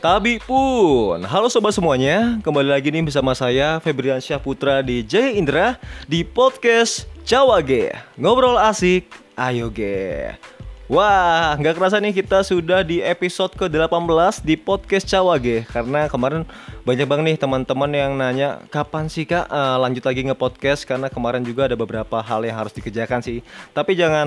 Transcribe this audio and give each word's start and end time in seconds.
Tabi 0.00 0.40
pun. 0.40 1.20
Halo 1.28 1.52
sobat 1.52 1.76
semuanya, 1.76 2.40
kembali 2.40 2.72
lagi 2.72 2.88
nih 2.88 3.04
bersama 3.04 3.36
saya 3.36 3.76
Febriansyah 3.84 4.40
Putra 4.40 4.80
di 4.80 5.04
Jaya 5.04 5.36
Indra 5.36 5.76
di 6.08 6.24
podcast 6.24 7.04
Jawa 7.28 7.60
Ge. 7.60 7.92
Ngobrol 8.16 8.56
asik, 8.56 9.12
ayo 9.36 9.68
ge. 9.68 10.32
Wah, 10.88 11.52
nggak 11.60 11.76
kerasa 11.76 12.00
nih 12.00 12.16
kita 12.16 12.40
sudah 12.40 12.80
di 12.80 13.04
episode 13.04 13.52
ke-18 13.60 14.40
di 14.40 14.56
podcast 14.56 15.04
Cawage 15.04 15.68
Karena 15.68 16.10
kemarin 16.10 16.48
banyak 16.82 17.06
banget 17.06 17.24
nih 17.30 17.38
teman-teman 17.38 17.90
yang 17.94 18.18
nanya 18.18 18.58
Kapan 18.74 19.06
sih 19.06 19.22
kak 19.22 19.46
uh, 19.46 19.78
lanjut 19.78 20.02
lagi 20.02 20.26
nge-podcast 20.26 20.82
Karena 20.90 21.06
kemarin 21.06 21.46
juga 21.46 21.70
ada 21.70 21.78
beberapa 21.78 22.18
hal 22.18 22.42
yang 22.42 22.58
harus 22.58 22.74
dikerjakan 22.74 23.22
sih 23.22 23.38
Tapi 23.70 23.94
jangan 23.94 24.26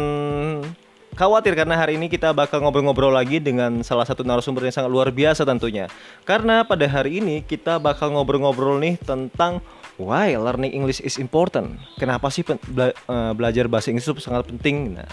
khawatir 1.14 1.54
karena 1.54 1.78
hari 1.78 1.96
ini 1.96 2.10
kita 2.10 2.34
bakal 2.34 2.62
ngobrol-ngobrol 2.62 3.14
lagi 3.14 3.38
dengan 3.38 3.86
salah 3.86 4.06
satu 4.06 4.26
narasumber 4.26 4.66
yang 4.66 4.76
sangat 4.76 4.92
luar 4.92 5.10
biasa 5.14 5.46
tentunya 5.46 5.90
Karena 6.26 6.66
pada 6.66 6.86
hari 6.90 7.22
ini 7.22 7.46
kita 7.46 7.78
bakal 7.78 8.14
ngobrol-ngobrol 8.14 8.82
nih 8.82 8.98
tentang 9.02 9.62
Why 10.02 10.34
learning 10.36 10.74
English 10.74 11.00
is 11.06 11.22
important 11.22 11.78
Kenapa 12.02 12.34
sih 12.34 12.42
bela 12.44 12.92
uh, 13.06 13.32
belajar 13.38 13.70
bahasa 13.70 13.94
Inggris 13.94 14.10
itu 14.10 14.18
sangat 14.18 14.50
penting 14.50 14.98
Nah 14.98 15.10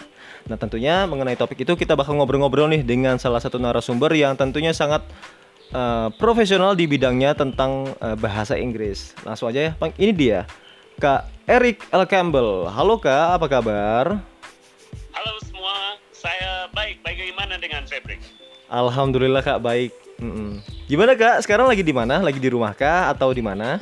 Nah 0.49 0.57
tentunya 0.57 1.05
mengenai 1.05 1.37
topik 1.37 1.61
itu 1.61 1.77
kita 1.77 1.93
bakal 1.93 2.17
ngobrol-ngobrol 2.17 2.71
nih 2.73 2.80
dengan 2.80 3.21
salah 3.21 3.43
satu 3.43 3.61
narasumber 3.61 4.13
yang 4.17 4.35
tentunya 4.39 4.73
sangat 4.73 5.05
uh, 5.75 6.09
profesional 6.17 6.73
di 6.73 6.89
bidangnya 6.89 7.37
tentang 7.37 7.93
uh, 8.01 8.17
bahasa 8.17 8.57
Inggris. 8.57 9.13
Langsung 9.27 9.51
aja 9.53 9.71
ya, 9.71 9.73
Bang. 9.77 9.93
Ini 10.01 10.13
dia, 10.15 10.41
Kak 10.97 11.29
Eric 11.45 11.85
L. 11.93 12.05
Campbell. 12.09 12.71
Halo 12.73 12.97
Kak, 12.97 13.37
apa 13.37 13.47
kabar? 13.51 14.07
Halo 15.13 15.33
saya 16.20 16.69
baik. 16.77 17.01
Bagaimana 17.01 17.56
dengan 17.56 17.88
Febri? 17.88 18.20
Alhamdulillah 18.69 19.41
Kak 19.41 19.65
baik. 19.65 19.90
Mm 20.21 20.30
-mm. 20.30 20.51
Gimana 20.85 21.16
Kak? 21.16 21.40
Sekarang 21.43 21.65
lagi 21.65 21.80
di 21.80 21.96
mana? 21.96 22.21
Lagi 22.21 22.37
di 22.37 22.52
rumah 22.52 22.77
kah 22.77 23.09
atau 23.09 23.32
di 23.32 23.40
mana? 23.40 23.80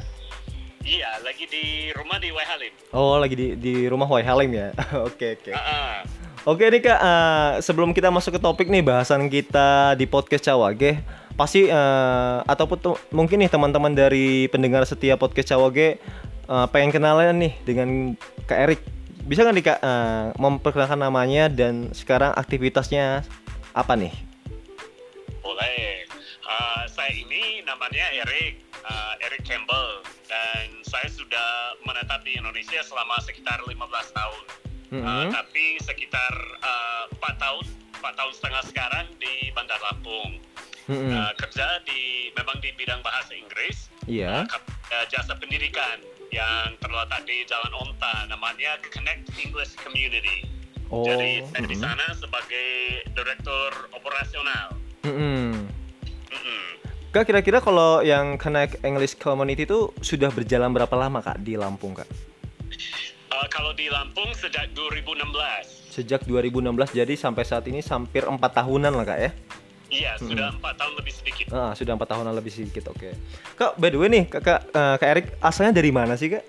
Iya, 0.86 1.20
lagi 1.26 1.44
di 1.50 1.90
rumah 1.92 2.16
di 2.22 2.30
Waihalim. 2.30 2.72
Oh, 2.94 3.18
lagi 3.18 3.34
di 3.34 3.46
di 3.58 3.74
rumah 3.90 4.06
Waihalim 4.06 4.54
ya. 4.54 4.68
Oke, 5.04 5.36
oke. 5.36 5.50
Okay, 5.50 5.52
okay. 5.52 5.52
uh 5.52 5.60
-uh. 5.60 5.96
Oke 6.48 6.64
nih 6.64 6.80
kak, 6.80 6.96
uh, 6.96 7.60
sebelum 7.60 7.92
kita 7.92 8.08
masuk 8.08 8.38
ke 8.38 8.40
topik 8.40 8.72
nih 8.72 8.80
bahasan 8.80 9.28
kita 9.28 9.92
di 10.00 10.08
podcast 10.08 10.48
Cawage, 10.48 10.96
pasti 11.36 11.68
uh, 11.68 12.40
ataupun 12.48 12.96
mungkin 13.12 13.44
nih 13.44 13.52
teman-teman 13.52 13.92
dari 13.92 14.48
pendengar 14.48 14.80
setia 14.88 15.20
podcast 15.20 15.52
Cawage 15.52 16.00
uh, 16.48 16.64
pengen 16.72 16.94
kenalan 16.94 17.36
nih 17.36 17.52
dengan 17.68 18.16
Kak 18.48 18.58
Erik. 18.64 18.80
Bisa 19.28 19.44
nggak 19.44 19.56
nih 19.60 19.64
kak 19.68 19.80
uh, 19.84 20.32
memperkenalkan 20.40 20.96
namanya 21.04 21.52
dan 21.52 21.92
sekarang 21.92 22.32
aktivitasnya 22.32 23.20
apa 23.76 23.92
nih? 23.92 24.08
Boleh. 25.44 26.08
Uh, 26.48 26.88
saya 26.88 27.12
ini 27.12 27.60
namanya 27.68 28.08
Erik, 28.24 28.64
uh, 28.88 29.20
Erik 29.20 29.44
Campbell 29.44 30.00
dan 30.32 30.80
saya 30.80 31.12
sudah 31.12 31.76
menetap 31.84 32.24
di 32.24 32.40
Indonesia 32.40 32.80
selama 32.80 33.20
sekitar 33.20 33.60
15 33.68 33.76
tahun. 34.16 34.42
Mm 34.88 35.04
-hmm. 35.04 35.04
uh, 35.04 35.24
tapi 35.28 35.76
sekitar 35.84 36.32
eh, 36.64 37.04
empat 37.12 37.36
uh, 37.36 37.40
tahun 37.44 37.64
empat 38.00 38.14
tahun 38.16 38.32
setengah 38.32 38.62
sekarang 38.72 39.06
di 39.20 39.52
Bandar 39.52 39.76
Lampung 39.84 40.40
mm 40.88 40.96
-hmm. 40.96 41.12
uh, 41.12 41.32
kerja 41.36 41.84
di 41.84 42.32
memang 42.32 42.56
di 42.64 42.72
bidang 42.72 43.04
bahasa 43.04 43.36
Inggris 43.36 43.92
yeah. 44.08 44.48
uh, 44.48 45.04
jasa 45.12 45.36
pendidikan 45.36 46.00
yang 46.32 46.76
terletak 46.80 47.24
di 47.24 47.44
Jalan 47.48 47.72
Onta 47.78 48.28
namanya 48.28 48.76
Connect 48.92 49.32
English 49.40 49.72
Community 49.80 50.44
oh. 50.92 51.04
jadi 51.04 51.44
saya 51.48 51.48
mm 51.48 51.64
-hmm. 51.64 51.70
di 51.72 51.76
sana 51.76 52.06
sebagai 52.16 52.70
direktur 53.12 53.70
operasional 53.96 54.66
mm 55.04 55.12
-hmm. 55.12 55.46
Mm 56.28 56.40
-hmm. 56.40 56.66
Kak 57.08 57.24
kira-kira 57.24 57.64
kalau 57.64 58.04
yang 58.04 58.36
Connect 58.36 58.84
English 58.84 59.16
Community 59.16 59.64
itu 59.64 59.88
sudah 60.04 60.28
berjalan 60.28 60.68
berapa 60.68 60.92
lama 60.92 61.24
kak 61.24 61.40
di 61.40 61.56
Lampung 61.56 61.96
kak? 61.96 62.04
Uh, 63.32 63.48
kalau 63.48 63.72
di 63.72 63.88
Lampung 63.88 64.28
sejak 64.36 64.68
2016. 64.76 65.88
Sejak 65.88 66.28
2016 66.28 66.92
jadi 66.92 67.14
sampai 67.16 67.48
saat 67.48 67.64
ini 67.64 67.80
hampir 67.80 68.28
empat 68.28 68.60
tahunan 68.60 68.92
lah 68.92 69.08
kak 69.08 69.20
ya? 69.24 69.30
Iya 69.88 70.20
hmm. 70.20 70.28
sudah 70.28 70.46
empat 70.52 70.74
tahun 70.76 70.94
lebih 71.00 71.12
sedikit. 71.16 71.46
Ah 71.48 71.72
sudah 71.72 71.92
empat 71.96 72.08
tahunan 72.12 72.32
lebih 72.36 72.52
sedikit 72.52 72.92
oke. 72.92 73.00
Okay. 73.00 73.12
Kak 73.56 73.80
by 73.80 73.88
the 73.88 73.98
way 73.98 74.08
nih 74.12 74.24
kakak 74.28 74.68
uh, 74.76 75.00
kak 75.00 75.08
Erik 75.08 75.26
asalnya 75.40 75.80
dari 75.80 75.90
mana 75.92 76.14
sih 76.14 76.28
kak? 76.28 76.44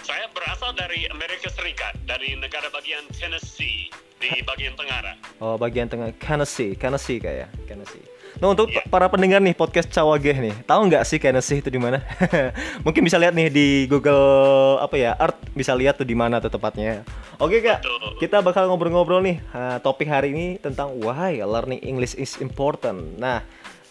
Saya 0.00 0.24
berasal 0.32 0.72
dari 0.72 1.04
Amerika 1.12 1.52
Serikat 1.52 2.00
dari 2.08 2.32
negara 2.40 2.72
bagian 2.72 3.04
Tennessee 3.12 3.92
di 4.18 4.30
bagian 4.42 4.74
tengah. 4.74 5.14
Oh 5.44 5.60
bagian 5.60 5.86
tengah 5.92 6.08
Tennessee 6.16 6.72
Tennessee 6.74 7.20
kak 7.20 7.34
ya 7.44 7.48
Tennessee. 7.68 8.17
Nah 8.38 8.54
untuk 8.54 8.70
yeah. 8.70 8.86
para 8.86 9.10
pendengar 9.10 9.42
nih 9.42 9.50
podcast 9.50 9.90
Cawageh 9.90 10.38
nih, 10.38 10.54
tahu 10.62 10.86
nggak 10.86 11.02
sih 11.02 11.18
Tennessee 11.18 11.58
itu 11.58 11.74
di 11.74 11.80
mana? 11.82 11.98
Mungkin 12.86 13.02
bisa 13.02 13.18
lihat 13.18 13.34
nih 13.34 13.50
di 13.50 13.68
Google 13.90 14.78
apa 14.78 14.94
ya 14.94 15.18
Art 15.18 15.34
bisa 15.58 15.74
lihat 15.74 15.98
tuh 15.98 16.06
di 16.06 16.14
mana 16.14 16.38
tuh 16.38 16.54
tepatnya. 16.54 17.02
Oke 17.42 17.58
kak, 17.58 17.82
Betul. 17.82 18.14
kita 18.22 18.38
bakal 18.38 18.70
ngobrol-ngobrol 18.70 19.26
nih 19.26 19.42
uh, 19.50 19.82
topik 19.82 20.06
hari 20.06 20.30
ini 20.30 20.46
tentang 20.62 20.94
why 21.02 21.42
learning 21.42 21.82
English 21.82 22.14
is 22.14 22.38
important. 22.38 23.18
Nah 23.18 23.42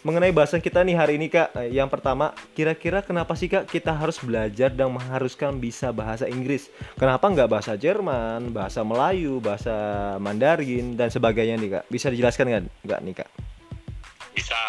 mengenai 0.07 0.31
bahasan 0.31 0.63
kita 0.63 0.79
nih 0.79 0.95
hari 0.95 1.19
ini 1.19 1.27
kak, 1.27 1.51
eh, 1.59 1.75
yang 1.75 1.91
pertama 1.91 2.31
kira-kira 2.55 3.03
kenapa 3.03 3.35
sih 3.35 3.51
kak 3.51 3.67
kita 3.67 3.91
harus 3.91 4.15
belajar 4.23 4.71
dan 4.71 4.95
mengharuskan 4.95 5.59
bisa 5.59 5.91
bahasa 5.91 6.23
Inggris? 6.23 6.71
Kenapa 6.95 7.27
nggak 7.27 7.51
bahasa 7.51 7.75
Jerman, 7.75 8.55
bahasa 8.55 8.79
Melayu, 8.87 9.43
bahasa 9.43 9.75
Mandarin 10.23 10.95
dan 10.95 11.11
sebagainya 11.11 11.59
nih 11.59 11.69
kak? 11.79 11.83
Bisa 11.91 12.07
dijelaskan 12.07 12.47
nggak 12.47 12.63
nggak 12.87 13.01
nih 13.03 13.15
kak? 13.19 13.29
Bisa. 14.37 14.61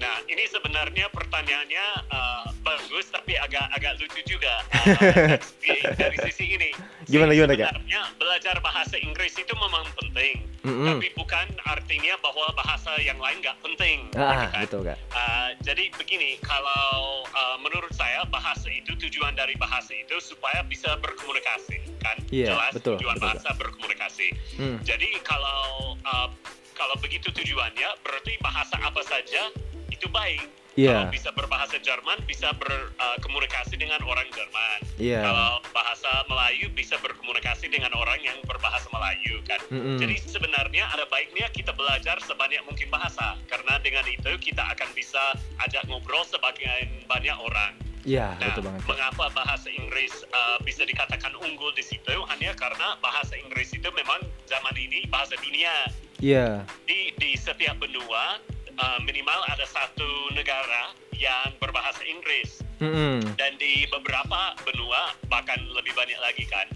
Nah, 0.00 0.16
ini 0.32 0.48
sebenarnya 0.48 1.12
pertanyaannya 1.12 1.86
uh, 2.08 2.48
bagus 2.64 3.12
tapi 3.12 3.36
agak 3.36 3.68
agak 3.76 4.00
lucu 4.00 4.20
juga 4.24 4.64
uh, 4.64 5.36
dari, 5.60 5.80
dari 5.96 6.16
sisi 6.24 6.56
ini. 6.56 6.72
Gimana 7.04 7.36
gimana 7.36 7.52
kak? 7.52 7.68
Sebenarnya 7.76 8.02
belajar 8.16 8.56
bahasa 8.64 8.96
Inggris 8.96 9.36
itu 9.36 9.52
memang 9.60 9.84
penting, 10.00 10.48
mm 10.64 10.72
-hmm. 10.72 10.86
tapi 10.88 11.08
bukan 11.20 11.46
artinya 11.68 12.16
bahwa 12.24 12.48
bahasa 12.56 12.96
yang 13.04 13.20
lain 13.20 13.44
nggak 13.44 13.60
penting. 13.60 14.08
Ah, 14.16 14.48
kan? 14.48 14.64
betul 14.64 14.80
kak. 14.88 14.96
Uh, 15.12 15.52
jadi 15.60 15.92
begini, 16.00 16.40
kalau 16.40 17.28
uh, 17.36 17.60
menurut 17.60 17.92
saya 17.92 18.24
bahasa 18.32 18.72
itu 18.72 18.96
tujuan 18.96 19.36
dari 19.36 19.52
bahasa 19.60 19.92
itu 19.92 20.16
supaya 20.16 20.64
bisa 20.64 20.96
berkomunikasi, 21.04 21.76
kan? 22.00 22.16
Yeah, 22.32 22.56
Jelas 22.56 22.72
betul, 22.72 22.96
tujuan 22.96 23.20
betul, 23.20 23.26
bahasa 23.28 23.48
kak. 23.52 23.56
berkomunikasi. 23.60 24.28
Mm. 24.56 24.80
Jadi 24.80 25.08
kalau 25.28 25.92
uh, 26.08 26.32
kalau 26.80 26.96
begitu 26.96 27.28
tujuannya 27.28 27.88
berarti 28.00 28.40
bahasa 28.40 28.80
apa 28.80 29.04
saja 29.04 29.52
itu 29.92 30.08
baik. 30.08 30.48
Yeah. 30.78 30.96
Kalau 30.96 31.12
bisa 31.12 31.28
berbahasa 31.36 31.76
Jerman 31.76 32.24
bisa 32.24 32.56
berkomunikasi 32.56 33.76
uh, 33.76 33.80
dengan 33.84 34.00
orang 34.08 34.24
Jerman. 34.32 34.78
Yeah. 34.96 35.28
Kalau 35.28 35.60
bahasa 35.76 36.08
Melayu 36.24 36.72
bisa 36.72 36.96
berkomunikasi 37.04 37.68
dengan 37.68 37.92
orang 37.92 38.16
yang 38.24 38.38
berbahasa 38.48 38.88
Melayu 38.88 39.44
kan. 39.44 39.60
Mm 39.68 39.76
-hmm. 39.76 39.96
Jadi 40.00 40.14
sebenarnya 40.24 40.88
ada 40.88 41.04
baiknya 41.12 41.52
kita 41.52 41.76
belajar 41.76 42.16
sebanyak 42.24 42.64
mungkin 42.64 42.88
bahasa 42.88 43.36
karena 43.52 43.76
dengan 43.84 44.06
itu 44.08 44.32
kita 44.40 44.64
akan 44.72 44.88
bisa 44.96 45.20
ajak 45.68 45.84
ngobrol 45.84 46.24
sebagian 46.24 46.88
banyak 47.04 47.36
orang. 47.36 47.76
Iya, 48.08 48.32
nah, 48.40 48.48
betul 48.48 48.62
banget. 48.64 48.80
Mengapa 48.88 49.24
bahasa 49.36 49.68
Inggris 49.68 50.24
uh, 50.32 50.56
bisa 50.64 50.88
dikatakan 50.88 51.36
unggul 51.36 51.68
di 51.76 51.84
situ? 51.84 52.16
Hanya 52.32 52.56
karena 52.56 52.96
bahasa 53.04 53.36
Inggris 53.36 53.76
itu 53.76 53.88
memang 53.92 54.24
zaman 54.48 54.72
ini 54.76 55.04
bahasa 55.12 55.36
dunia. 55.36 55.92
Iya. 56.20 56.68
Di 56.84 57.16
di 57.16 57.32
setiap 57.34 57.80
benua 57.80 58.38
uh, 58.76 58.98
minimal 59.02 59.40
ada 59.48 59.64
satu 59.64 60.30
negara 60.36 60.92
yang 61.16 61.56
berbahasa 61.58 62.04
Inggris. 62.04 62.60
Mm 62.80 62.92
-hmm. 62.92 63.16
Dan 63.36 63.56
di 63.56 63.88
beberapa 63.88 64.56
benua 64.64 65.16
bahkan 65.32 65.60
lebih 65.72 65.92
banyak 65.96 66.20
lagi 66.20 66.44
kan. 66.48 66.68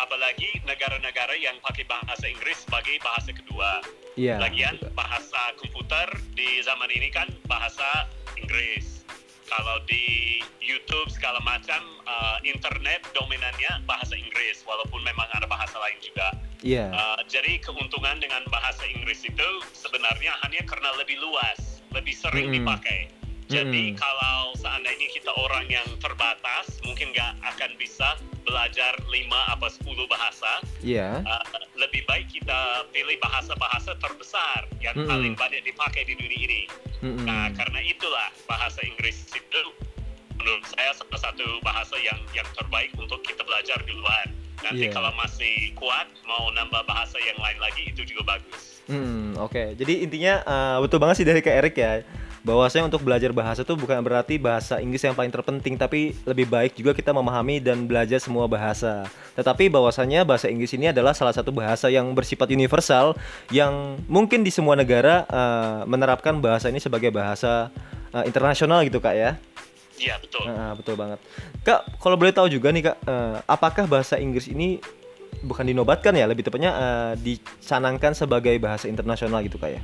Apalagi 0.00 0.60
negara-negara 0.64 1.36
yang 1.36 1.56
pakai 1.64 1.84
bahasa 1.84 2.24
Inggris 2.28 2.64
sebagai 2.64 2.96
bahasa 3.04 3.30
kedua. 3.32 3.84
Iya. 4.16 4.40
Lagian 4.40 4.76
bahasa 4.96 5.54
komputer 5.60 6.08
di 6.34 6.64
zaman 6.64 6.90
ini 6.90 7.12
kan 7.12 7.28
bahasa 7.46 8.08
Inggris 8.40 8.98
kalau 9.48 9.80
di 9.88 10.38
YouTube 10.60 11.08
segala 11.08 11.40
macam 11.40 11.80
uh, 12.04 12.36
internet 12.44 13.00
dominannya 13.16 13.88
bahasa 13.88 14.12
Inggris 14.12 14.60
walaupun 14.68 15.00
memang 15.00 15.24
ada 15.32 15.47
Yeah. 16.62 16.90
Uh, 16.90 17.22
jadi 17.30 17.62
keuntungan 17.62 18.18
dengan 18.18 18.42
bahasa 18.50 18.82
Inggris 18.90 19.22
itu 19.22 19.48
sebenarnya 19.74 20.34
hanya 20.42 20.62
karena 20.66 20.90
lebih 20.98 21.18
luas, 21.22 21.82
lebih 21.94 22.14
sering 22.14 22.50
mm 22.50 22.52
-hmm. 22.54 22.58
dipakai. 22.66 23.00
Jadi 23.48 23.82
mm 23.90 23.94
-hmm. 23.94 24.00
kalau 24.00 24.52
seandainya 24.60 25.08
kita 25.14 25.32
orang 25.38 25.64
yang 25.70 25.88
terbatas, 26.02 26.82
mungkin 26.84 27.14
nggak 27.14 27.32
akan 27.54 27.70
bisa 27.80 28.18
belajar 28.44 28.92
5 29.06 29.54
apa 29.54 29.66
10 29.70 29.86
bahasa. 30.10 30.50
Iya. 30.82 31.22
Yeah. 31.22 31.30
Uh, 31.30 31.44
lebih 31.78 32.02
baik 32.10 32.26
kita 32.26 32.90
pilih 32.90 33.16
bahasa-bahasa 33.22 33.94
terbesar 34.02 34.66
yang 34.82 34.98
mm 34.98 35.06
-hmm. 35.06 35.10
paling 35.14 35.34
banyak 35.38 35.62
dipakai 35.62 36.02
di 36.10 36.18
dunia 36.18 36.40
ini. 36.42 36.62
Mm 36.98 37.14
-hmm. 37.14 37.24
Nah, 37.24 37.46
karena 37.54 37.80
itulah 37.86 38.28
bahasa 38.50 38.82
Inggris 38.82 39.30
itu 39.30 39.62
menurut 40.38 40.64
saya 40.74 40.94
salah 40.94 41.20
satu 41.22 41.46
bahasa 41.62 41.94
yang 42.02 42.18
yang 42.34 42.46
terbaik 42.54 42.90
untuk 42.98 43.22
kita 43.22 43.42
belajar 43.46 43.78
di 43.86 43.94
luar. 43.94 44.26
Nanti 44.64 44.86
yeah. 44.88 44.94
kalau 44.94 45.10
masih 45.14 45.72
kuat 45.78 46.06
mau 46.26 46.50
nambah 46.54 46.82
bahasa 46.84 47.16
yang 47.22 47.38
lain 47.38 47.58
lagi 47.62 47.82
itu 47.90 48.02
juga 48.04 48.36
bagus. 48.36 48.82
Hmm, 48.88 49.36
oke. 49.36 49.52
Okay. 49.52 49.68
Jadi 49.76 49.94
intinya 50.08 50.40
uh, 50.42 50.76
betul 50.80 50.98
banget 50.98 51.22
sih 51.22 51.26
dari 51.28 51.44
Kak 51.44 51.54
Erik 51.54 51.76
ya 51.76 52.02
bahwasanya 52.46 52.88
untuk 52.88 53.02
belajar 53.02 53.34
bahasa 53.34 53.66
itu 53.66 53.74
bukan 53.74 53.98
berarti 54.00 54.38
bahasa 54.38 54.78
Inggris 54.78 55.02
yang 55.02 55.12
paling 55.12 55.28
terpenting, 55.28 55.74
tapi 55.74 56.14
lebih 56.22 56.46
baik 56.46 56.78
juga 56.78 56.94
kita 56.94 57.10
memahami 57.10 57.58
dan 57.58 57.84
belajar 57.84 58.22
semua 58.22 58.46
bahasa. 58.46 59.06
Tetapi 59.34 59.68
bahwasanya 59.68 60.22
bahasa 60.22 60.46
Inggris 60.48 60.72
ini 60.74 60.90
adalah 60.90 61.12
salah 61.12 61.34
satu 61.34 61.50
bahasa 61.50 61.90
yang 61.90 62.14
bersifat 62.14 62.48
universal 62.48 63.18
yang 63.52 63.98
mungkin 64.06 64.46
di 64.46 64.48
semua 64.54 64.78
negara 64.78 65.26
uh, 65.28 65.82
menerapkan 65.84 66.38
bahasa 66.38 66.70
ini 66.70 66.80
sebagai 66.80 67.10
bahasa 67.10 67.68
uh, 68.14 68.24
internasional 68.24 68.80
gitu 68.86 69.02
kak 69.02 69.14
ya. 69.14 69.30
Iya 69.98 70.16
betul. 70.22 70.46
Uh, 70.46 70.72
betul 70.78 70.94
banget. 70.94 71.18
Kak, 71.66 71.98
kalau 71.98 72.14
boleh 72.14 72.32
tahu 72.32 72.46
juga 72.46 72.70
nih 72.70 72.90
kak, 72.90 72.96
uh, 73.04 73.42
apakah 73.50 73.84
bahasa 73.90 74.16
Inggris 74.16 74.46
ini 74.46 74.78
bukan 75.42 75.66
dinobatkan 75.66 76.14
ya, 76.14 76.26
lebih 76.26 76.46
tepatnya 76.46 76.72
uh, 76.74 77.12
dicanangkan 77.18 78.14
sebagai 78.14 78.54
bahasa 78.62 78.86
internasional 78.86 79.42
gitu 79.42 79.58
kak 79.58 79.78
ya? 79.78 79.82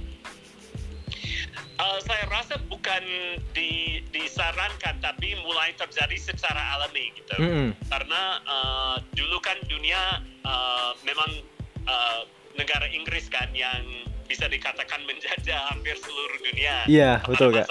Uh, 1.75 1.99
saya 2.07 2.25
rasa 2.31 2.55
bukan 2.71 3.03
di, 3.51 4.03
disarankan 4.15 5.03
tapi 5.03 5.35
mulai 5.43 5.75
terjadi 5.75 6.15
secara 6.15 6.79
alami 6.79 7.11
gitu 7.19 7.35
mm 7.35 7.51
-hmm. 7.51 7.69
karena 7.91 8.23
uh, 8.47 8.97
dulu 9.19 9.43
kan 9.43 9.59
dunia 9.67 10.23
uh, 10.47 10.95
memang 11.03 11.43
uh, 11.83 12.23
negara 12.55 12.87
Inggris 12.95 13.27
kan 13.27 13.51
yang 13.51 13.83
bisa 14.31 14.47
dikatakan 14.47 15.03
menjajah 15.03 15.61
hampir 15.75 15.99
seluruh 15.99 16.39
dunia 16.47 16.87
iya 16.87 17.19
yeah, 17.19 17.27
betul 17.27 17.51
kan 17.51 17.67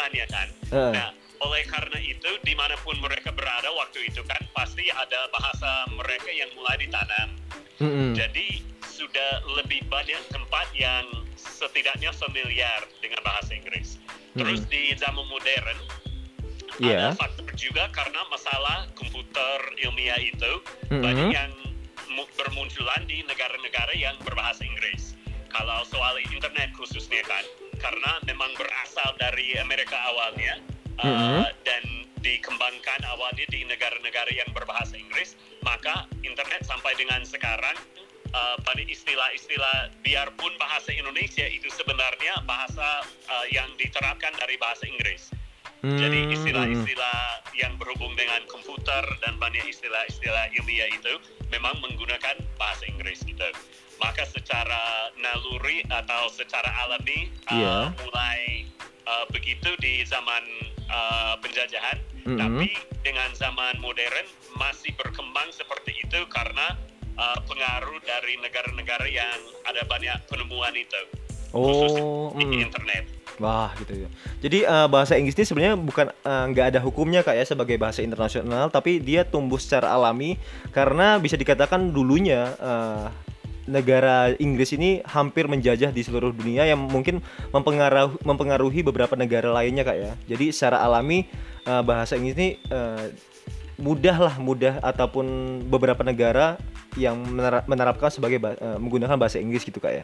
uh. 0.76 0.92
nah 0.92 1.10
oleh 1.44 1.64
karena 1.68 2.00
itu 2.00 2.32
di 2.44 2.54
mana 2.56 2.76
pun 2.82 2.96
mereka 3.00 3.32
berada 3.36 3.70
waktu 3.76 4.08
itu 4.08 4.24
kan 4.24 4.40
pasti 4.56 4.88
ada 4.90 5.28
bahasa 5.32 5.88
mereka 5.92 6.30
yang 6.32 6.50
mulai 6.56 6.76
ditanam 6.80 7.30
mm 7.80 7.88
-hmm. 7.88 8.10
jadi 8.16 8.48
sudah 8.94 9.32
lebih 9.60 9.84
banyak 9.90 10.22
tempat 10.32 10.70
yang 10.78 11.04
setidaknya 11.36 12.14
familiar 12.16 12.86
dengan 13.04 13.20
bahasa 13.26 13.58
Inggris. 13.58 14.00
Terus 14.38 14.64
hmm. 14.66 14.70
di 14.70 14.84
zaman 14.96 15.26
modern 15.28 15.78
yeah. 16.82 17.12
ada 17.12 17.20
faktor 17.20 17.50
juga 17.58 17.90
karena 17.92 18.22
masalah 18.32 18.90
komputer 18.98 19.60
ilmiah 19.82 20.18
itu 20.18 20.52
hmm. 20.90 21.02
banyak 21.02 21.30
yang 21.34 21.52
bermunculan 22.38 23.02
di 23.10 23.26
negara-negara 23.26 23.94
yang 23.98 24.16
berbahasa 24.22 24.66
Inggris. 24.66 25.18
Kalau 25.50 25.86
soal 25.86 26.18
internet 26.34 26.74
khususnya 26.74 27.22
kan, 27.26 27.46
karena 27.78 28.18
memang 28.26 28.50
berasal 28.58 29.14
dari 29.22 29.54
Amerika 29.62 29.98
awalnya 30.10 30.58
uh, 31.00 31.06
hmm. 31.06 31.44
dan 31.66 31.84
dikembangkan 32.24 33.04
awalnya 33.12 33.44
di 33.52 33.68
negara-negara 33.68 34.32
yang 34.32 34.48
berbahasa 34.56 34.96
Inggris, 34.96 35.36
maka 35.62 36.08
internet 36.24 36.64
sampai 36.64 36.96
dengan 36.96 37.20
sekarang 37.28 37.76
uh, 38.32 38.56
pada 38.64 38.82
istilah-istilah 38.84 39.92
biarpun 40.02 40.56
bahasa 40.56 40.96
Indonesia 40.96 41.46
itu 41.46 41.68
sebenarnya 41.72 42.42
bahasa 42.48 43.04
uh, 43.28 43.46
yang 43.52 43.68
diterapkan 43.76 44.32
dari 44.40 44.56
bahasa 44.58 44.88
Inggris. 44.88 45.36
Hmm. 45.84 46.00
Jadi 46.00 46.32
istilah-istilah 46.32 47.44
yang 47.60 47.76
berhubung 47.76 48.16
dengan 48.16 48.40
komputer 48.48 49.04
dan 49.20 49.36
banyak 49.36 49.68
istilah-istilah 49.68 50.56
ilmiah 50.56 50.88
itu 50.88 51.20
memang 51.52 51.76
menggunakan 51.84 52.40
bahasa 52.56 52.88
Inggris 52.88 53.20
gitu. 53.28 53.44
Maka 54.00 54.24
secara 54.24 55.12
naluri 55.20 55.84
atau 55.92 56.32
secara 56.32 56.72
alami 56.88 57.28
yeah. 57.52 57.52
uh, 57.52 57.60
iya. 57.60 57.78
mulai 58.00 58.42
uh, 59.04 59.26
begitu 59.36 59.76
di 59.84 60.08
zaman 60.08 60.44
uh, 60.94 61.34
penjajahan, 61.42 61.98
mm 61.98 62.26
-hmm. 62.30 62.38
tapi 62.38 62.68
dengan 63.02 63.30
zaman 63.34 63.82
modern 63.82 64.28
masih 64.62 64.94
berkembang 64.94 65.50
seperti 65.50 65.98
itu 66.06 66.22
karena 66.30 66.78
uh, 67.18 67.40
pengaruh 67.50 67.98
dari 68.06 68.38
negara-negara 68.40 69.10
yang 69.10 69.40
ada 69.66 69.82
banyak 69.90 70.18
penemuan 70.30 70.74
itu 70.78 71.02
oh, 71.54 72.34
di 72.38 72.46
mm. 72.46 72.66
internet. 72.70 73.06
Wah 73.42 73.74
gitu 73.82 74.06
ya. 74.06 74.10
Jadi 74.46 74.62
uh, 74.62 74.86
bahasa 74.86 75.18
Inggris 75.18 75.34
ini 75.34 75.46
sebenarnya 75.50 75.74
bukan 75.74 76.14
eh, 76.14 76.44
nggak 76.54 76.66
uh, 76.66 76.70
ada 76.70 76.80
hukumnya 76.86 77.26
kak 77.26 77.34
ya 77.34 77.46
sebagai 77.50 77.82
bahasa 77.82 78.06
internasional, 78.06 78.70
tapi 78.70 79.02
dia 79.02 79.26
tumbuh 79.26 79.58
secara 79.58 79.90
alami 79.90 80.38
karena 80.70 81.18
bisa 81.18 81.34
dikatakan 81.34 81.90
dulunya 81.90 82.54
uh, 82.62 83.10
negara 83.64 84.36
Inggris 84.38 84.76
ini 84.76 85.00
hampir 85.08 85.48
menjajah 85.48 85.96
di 85.96 86.02
seluruh 86.04 86.36
dunia 86.36 86.68
yang 86.68 86.80
mungkin 86.80 87.24
mempengaruhi, 87.56 88.20
mempengaruhi 88.24 88.80
beberapa 88.84 89.16
negara 89.16 89.52
lainnya 89.52 89.88
kak 89.88 89.98
ya. 89.98 90.12
Jadi 90.28 90.52
secara 90.52 90.84
alami 90.84 91.28
uh, 91.68 91.82
bahasa 91.82 92.20
Inggris 92.20 92.36
ini 92.36 92.50
uh, 92.72 93.08
mudah 93.80 94.18
lah 94.30 94.36
mudah 94.38 94.78
ataupun 94.86 95.26
beberapa 95.68 96.06
negara 96.06 96.62
yang 96.94 97.18
menerapkan 97.66 98.14
sebagai 98.14 98.38
uh, 98.38 98.78
menggunakan 98.78 99.18
bahasa 99.18 99.42
Inggris 99.42 99.66
gitu 99.66 99.82
kak 99.82 100.04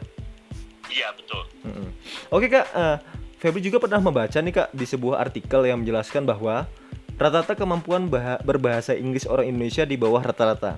iya 0.90 1.08
betul 1.14 1.42
mm 1.62 1.72
-hmm. 1.72 1.88
oke 2.34 2.46
kak 2.50 2.66
uh, 2.74 2.96
Febri 3.40 3.64
juga 3.64 3.80
pernah 3.80 4.02
membaca 4.02 4.36
nih 4.36 4.52
kak 4.52 4.68
di 4.74 4.84
sebuah 4.84 5.22
artikel 5.22 5.64
yang 5.64 5.80
menjelaskan 5.80 6.28
bahwa 6.28 6.68
rata-rata 7.16 7.56
kemampuan 7.56 8.10
berbahasa 8.44 8.92
Inggris 8.92 9.24
orang 9.24 9.48
Indonesia 9.48 9.86
di 9.88 9.96
bawah 9.96 10.20
rata-rata 10.20 10.76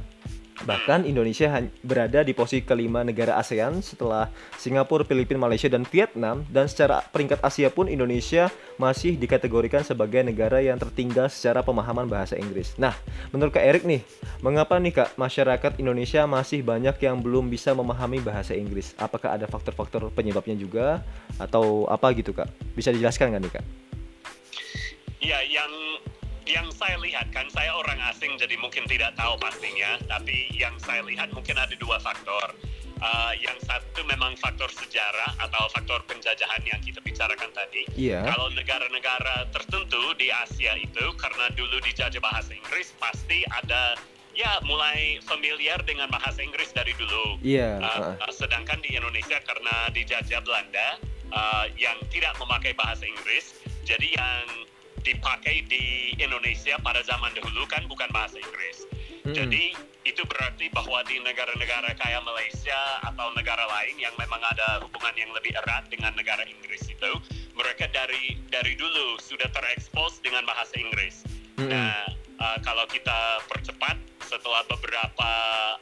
Bahkan 0.62 1.10
Indonesia 1.10 1.50
berada 1.82 2.22
di 2.22 2.30
posisi 2.30 2.62
kelima 2.62 3.02
negara 3.02 3.34
ASEAN 3.34 3.82
setelah 3.82 4.30
Singapura, 4.54 5.02
Filipina, 5.02 5.42
Malaysia, 5.42 5.66
dan 5.66 5.82
Vietnam. 5.82 6.46
Dan 6.46 6.70
secara 6.70 7.02
peringkat 7.10 7.42
Asia 7.42 7.68
pun 7.68 7.90
Indonesia 7.90 8.46
masih 8.78 9.18
dikategorikan 9.18 9.82
sebagai 9.82 10.22
negara 10.22 10.62
yang 10.62 10.78
tertinggal 10.78 11.26
secara 11.26 11.66
pemahaman 11.66 12.06
bahasa 12.06 12.38
Inggris. 12.38 12.78
Nah, 12.78 12.94
menurut 13.34 13.50
Kak 13.50 13.64
Erik 13.66 13.84
nih, 13.84 14.06
mengapa 14.38 14.78
nih 14.78 14.94
Kak 14.94 15.18
masyarakat 15.18 15.82
Indonesia 15.82 16.24
masih 16.30 16.62
banyak 16.62 16.94
yang 17.02 17.18
belum 17.18 17.50
bisa 17.50 17.74
memahami 17.74 18.22
bahasa 18.22 18.54
Inggris? 18.54 18.94
Apakah 19.02 19.34
ada 19.34 19.50
faktor-faktor 19.50 20.14
penyebabnya 20.14 20.54
juga 20.54 21.02
atau 21.42 21.90
apa 21.90 22.14
gitu 22.14 22.30
Kak? 22.30 22.48
Bisa 22.78 22.94
dijelaskan 22.94 23.34
nggak 23.34 23.42
nih 23.42 23.52
Kak? 23.58 23.64
Ya, 25.22 25.38
yang 25.46 25.70
yang 26.52 26.68
saya 26.76 27.00
lihat 27.00 27.32
kan 27.32 27.48
saya 27.48 27.72
orang 27.72 27.96
asing 28.12 28.36
jadi 28.36 28.52
mungkin 28.60 28.84
tidak 28.84 29.16
tahu 29.16 29.40
pastinya 29.40 29.96
tapi 30.04 30.52
yang 30.52 30.76
saya 30.84 31.00
lihat 31.00 31.32
mungkin 31.32 31.56
ada 31.56 31.72
dua 31.80 31.96
faktor 31.96 32.52
uh, 33.00 33.32
yang 33.40 33.56
satu 33.64 34.04
memang 34.04 34.36
faktor 34.36 34.68
sejarah 34.68 35.32
atau 35.40 35.64
faktor 35.72 36.04
penjajahan 36.04 36.60
yang 36.68 36.76
kita 36.84 37.00
bicarakan 37.00 37.48
tadi 37.56 37.88
yeah. 37.96 38.28
kalau 38.28 38.52
negara-negara 38.52 39.48
tertentu 39.48 40.12
di 40.20 40.28
Asia 40.28 40.76
itu 40.76 41.04
karena 41.16 41.48
dulu 41.56 41.80
dijajah 41.80 42.20
bahasa 42.20 42.52
Inggris 42.52 42.92
pasti 43.00 43.40
ada 43.48 43.96
ya 44.32 44.60
mulai 44.64 45.20
familiar 45.24 45.80
dengan 45.84 46.08
bahasa 46.08 46.40
Inggris 46.40 46.72
dari 46.72 46.96
dulu. 46.96 47.36
Yeah. 47.44 47.84
Uh, 47.84 48.16
uh. 48.16 48.32
Sedangkan 48.32 48.80
di 48.80 48.96
Indonesia 48.96 49.36
karena 49.44 49.92
dijajah 49.92 50.40
Belanda 50.40 50.88
uh, 51.32 51.68
yang 51.76 52.00
tidak 52.08 52.32
memakai 52.40 52.72
bahasa 52.72 53.04
Inggris, 53.04 53.60
jadi 53.84 54.08
yang 54.16 54.44
dipakai 55.02 55.66
di 55.66 56.14
Indonesia 56.18 56.78
pada 56.80 57.02
zaman 57.02 57.34
dahulu 57.34 57.66
kan 57.66 57.82
bukan 57.90 58.08
bahasa 58.14 58.38
Inggris. 58.38 58.86
Hmm. 59.22 59.34
Jadi 59.34 59.74
itu 60.02 60.22
berarti 60.26 60.66
bahwa 60.74 60.98
di 61.06 61.22
negara-negara 61.22 61.94
kayak 61.94 62.26
Malaysia 62.26 62.80
atau 63.06 63.30
negara 63.38 63.62
lain 63.70 63.94
yang 64.02 64.14
memang 64.18 64.42
ada 64.42 64.82
hubungan 64.82 65.14
yang 65.14 65.30
lebih 65.30 65.54
erat 65.62 65.86
dengan 65.86 66.10
negara 66.18 66.42
Inggris 66.42 66.90
itu, 66.90 67.12
mereka 67.54 67.86
dari 67.94 68.34
dari 68.50 68.74
dulu 68.74 69.18
sudah 69.22 69.46
terekspos 69.54 70.18
dengan 70.26 70.42
bahasa 70.42 70.74
Inggris. 70.74 71.22
Hmm. 71.54 71.70
Nah, 71.70 72.02
uh, 72.42 72.58
kalau 72.66 72.82
kita 72.90 73.46
percepat 73.46 73.94
setelah 74.26 74.66
beberapa 74.66 75.32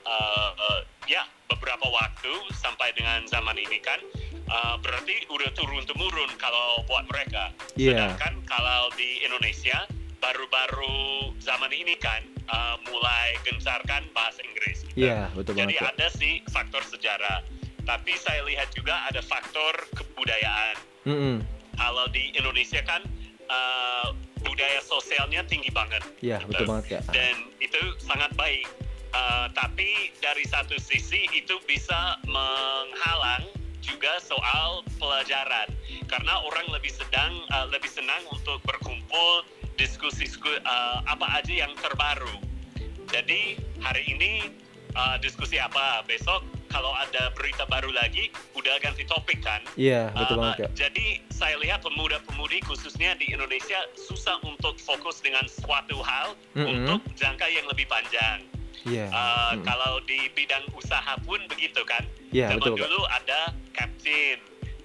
uh, 0.05 0.51
uh, 0.53 0.81
ya 1.09 1.25
beberapa 1.49 1.87
waktu 1.89 2.33
sampai 2.57 2.93
dengan 2.93 3.25
zaman 3.31 3.57
ini 3.57 3.79
kan 3.81 4.01
uh, 4.51 4.77
berarti 4.83 5.25
udah 5.31 5.51
turun 5.55 5.83
temurun 5.87 6.31
kalau 6.37 6.83
buat 6.91 7.07
mereka. 7.09 7.55
Yeah. 7.79 8.13
Sedangkan 8.13 8.43
kalau 8.51 8.91
di 8.99 9.23
Indonesia 9.23 9.87
baru-baru 10.21 11.33
zaman 11.41 11.73
ini 11.73 11.97
kan 11.97 12.21
uh, 12.51 12.77
mulai 12.91 13.39
gencarkan 13.47 14.05
bahasa 14.13 14.45
Inggris. 14.45 14.85
Iya 14.99 15.07
yeah, 15.07 15.25
betul 15.33 15.57
Jadi 15.57 15.81
banget. 15.81 15.95
ada 15.97 16.07
sih 16.13 16.45
faktor 16.53 16.83
sejarah, 16.85 17.41
tapi 17.89 18.13
saya 18.19 18.45
lihat 18.45 18.69
juga 18.77 19.01
ada 19.09 19.23
faktor 19.25 19.73
kebudayaan. 19.97 20.77
Mm 21.09 21.17
-hmm. 21.17 21.37
Kalau 21.81 22.05
di 22.13 22.37
Indonesia 22.37 22.85
kan 22.85 23.01
uh, 23.49 24.13
budaya 24.45 24.81
sosialnya 24.85 25.41
tinggi 25.49 25.73
banget. 25.73 26.05
Iya 26.21 26.45
gitu. 26.45 26.53
betul 26.53 26.67
banget 26.69 26.87
ya. 26.93 27.01
Dan 27.09 27.49
itu 27.65 27.81
sangat 28.03 28.29
baik. 28.37 28.69
Uh, 29.11 29.51
tapi 29.59 30.15
dari 30.23 30.47
satu 30.47 30.79
sisi 30.79 31.27
itu 31.35 31.59
bisa 31.67 32.15
menghalang 32.31 33.43
juga 33.91 34.13
soal 34.23 34.87
pelajaran. 34.97 35.69
Karena 36.07 36.39
orang 36.47 36.67
lebih 36.71 36.91
sedang 36.95 37.43
uh, 37.51 37.67
lebih 37.71 37.91
senang 37.91 38.23
untuk 38.31 38.63
berkumpul 38.63 39.47
diskusi 39.75 40.31
uh, 40.47 41.03
apa 41.07 41.27
aja 41.43 41.67
yang 41.67 41.73
terbaru. 41.81 42.39
Jadi 43.11 43.59
hari 43.83 44.07
ini 44.07 44.33
uh, 44.95 45.19
diskusi 45.19 45.59
apa? 45.59 46.07
Besok 46.07 46.47
kalau 46.71 46.95
ada 46.95 47.35
berita 47.35 47.67
baru 47.67 47.91
lagi 47.91 48.31
udah 48.55 48.79
ganti 48.79 49.03
topik 49.03 49.43
kan? 49.43 49.59
Iya 49.75 50.15
yeah, 50.15 50.15
betul 50.15 50.39
uh, 50.39 50.55
banget 50.55 50.59
ya. 50.63 50.87
jadi 50.87 51.07
saya 51.35 51.59
lihat 51.59 51.83
pemuda-pemudi 51.83 52.63
khususnya 52.63 53.19
di 53.19 53.35
Indonesia 53.35 53.81
susah 53.99 54.39
untuk 54.47 54.79
fokus 54.79 55.19
dengan 55.19 55.43
suatu 55.51 55.99
hal 55.99 56.39
mm 56.55 56.63
-hmm. 56.63 56.71
untuk 56.71 57.01
jangka 57.19 57.49
yang 57.51 57.67
lebih 57.67 57.91
panjang 57.91 58.47
Yeah. 58.89 59.13
Uh, 59.13 59.57
hmm. 59.57 59.65
Kalau 59.67 60.01
di 60.09 60.33
bidang 60.33 60.65
usaha 60.73 61.17
pun 61.25 61.41
begitu 61.53 61.85
kan. 61.85 62.05
Yeah, 62.33 62.55
Zaman 62.55 62.77
betul, 62.77 62.87
dulu 62.87 63.01
Pak. 63.05 63.17
ada 63.25 63.41
captain, 63.77 64.39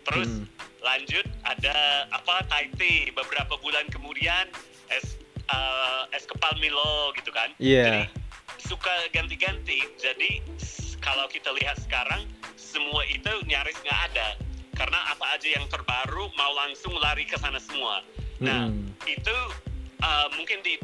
terus 0.03 0.29
hmm. 0.41 0.45
lanjut 0.83 1.25
ada 1.47 1.75
apa 2.11 2.43
Thai 2.51 2.67
tea 2.75 3.09
beberapa 3.15 3.55
bulan 3.63 3.87
kemudian 3.93 4.51
es 4.91 5.15
uh, 5.49 6.09
es 6.11 6.27
kepal 6.27 6.53
Milo 6.59 7.13
gitu 7.15 7.31
kan. 7.31 7.53
Iya. 7.61 7.85
Jadi 7.85 8.01
suka 8.65 8.93
ganti-ganti. 9.13 9.79
Jadi 9.95 10.41
kalau 10.99 11.29
kita 11.29 11.53
lihat 11.53 11.77
sekarang 11.79 12.25
semua 12.57 13.05
itu 13.07 13.29
nyaris 13.45 13.77
nggak 13.85 14.01
ada 14.11 14.27
karena 14.75 14.99
apa 15.07 15.25
aja 15.39 15.47
yang 15.55 15.65
terbaru 15.71 16.27
mau 16.35 16.51
langsung 16.51 16.91
lari 16.99 17.23
ke 17.23 17.39
sana 17.39 17.61
semua. 17.61 18.03
Nah 18.43 18.67
Mm-mm. 18.67 18.91
itu 19.07 19.37
uh, 20.05 20.27
mungkin 20.37 20.61
di, 20.61 20.77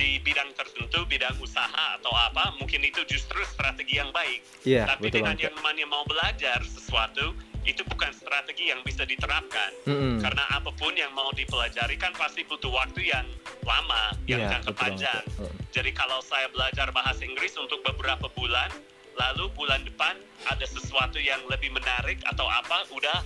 di 0.00 0.18
bidang 0.24 0.56
tertentu, 0.56 1.04
bidang 1.04 1.36
usaha 1.44 2.00
atau 2.00 2.10
apa, 2.16 2.56
mungkin 2.56 2.80
itu 2.80 3.04
justru 3.04 3.44
strategi 3.44 4.00
yang 4.00 4.08
baik. 4.10 4.40
Iya, 4.64 4.88
Tapi 4.96 5.12
betul 5.12 5.16
dengan 5.20 5.36
yang 5.36 5.54
namanya 5.60 5.86
mau 5.86 6.04
belajar 6.08 6.64
sesuatu, 6.64 7.36
itu 7.62 7.86
bukan 7.86 8.10
strategi 8.10 8.74
yang 8.74 8.82
bisa 8.82 9.06
diterapkan. 9.06 9.70
Mm-mm. 9.86 10.18
Karena 10.18 10.42
apa 10.50 10.74
pun 10.74 10.90
yang 10.98 11.14
mau 11.14 11.30
dipelajari 11.30 11.94
kan 11.94 12.10
pasti 12.18 12.42
butuh 12.42 12.72
waktu 12.74 13.06
yang 13.06 13.26
lama, 13.62 14.16
yang 14.26 14.42
Iya, 14.42 14.58
jangka 14.58 14.72
panjang. 14.74 15.22
Mm. 15.38 15.54
Jadi 15.70 15.90
kalau 15.94 16.18
saya 16.26 16.50
belajar 16.50 16.90
bahasa 16.90 17.22
Inggris 17.22 17.54
untuk 17.54 17.78
beberapa 17.86 18.26
bulan, 18.34 18.72
lalu 19.14 19.46
bulan 19.54 19.86
depan 19.86 20.18
ada 20.50 20.66
sesuatu 20.66 21.22
yang 21.22 21.38
lebih 21.46 21.70
menarik 21.70 22.18
atau 22.26 22.50
apa, 22.50 22.82
udah 22.90 23.22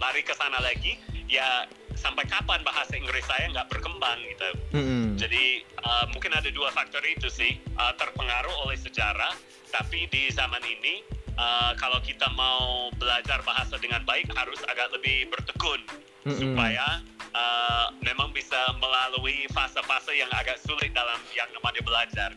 lari 0.00 0.24
ke 0.24 0.32
sana 0.32 0.56
lagi, 0.64 0.96
ya 1.28 1.68
sampai 1.96 2.28
kapan 2.28 2.60
bahasa 2.62 2.92
Inggris 2.94 3.24
saya 3.24 3.48
nggak 3.50 3.72
berkembang 3.72 4.20
gitu. 4.28 4.50
Mm-mm. 4.76 5.16
Jadi 5.16 5.64
uh, 5.82 6.06
mungkin 6.12 6.30
ada 6.36 6.46
dua 6.52 6.68
faktor 6.70 7.00
itu 7.02 7.26
sih 7.32 7.56
uh, 7.80 7.92
terpengaruh 7.96 8.68
oleh 8.68 8.76
sejarah, 8.76 9.32
tapi 9.72 10.04
di 10.12 10.28
zaman 10.30 10.60
ini 10.62 11.02
uh, 11.40 11.72
kalau 11.80 11.98
kita 12.04 12.28
mau 12.36 12.92
belajar 13.00 13.40
bahasa 13.42 13.80
dengan 13.80 14.04
baik 14.04 14.28
harus 14.36 14.60
agak 14.68 14.92
lebih 14.92 15.32
bertekun 15.32 15.80
Mm-mm. 16.28 16.36
supaya 16.36 17.00
uh, 17.32 17.90
memang 18.04 18.30
bisa 18.36 18.60
melalui 18.76 19.48
fase-fase 19.56 20.12
yang 20.14 20.28
agak 20.36 20.60
sulit 20.62 20.92
dalam 20.92 21.18
yang 21.32 21.48
namanya 21.56 21.82
belajar. 21.82 22.30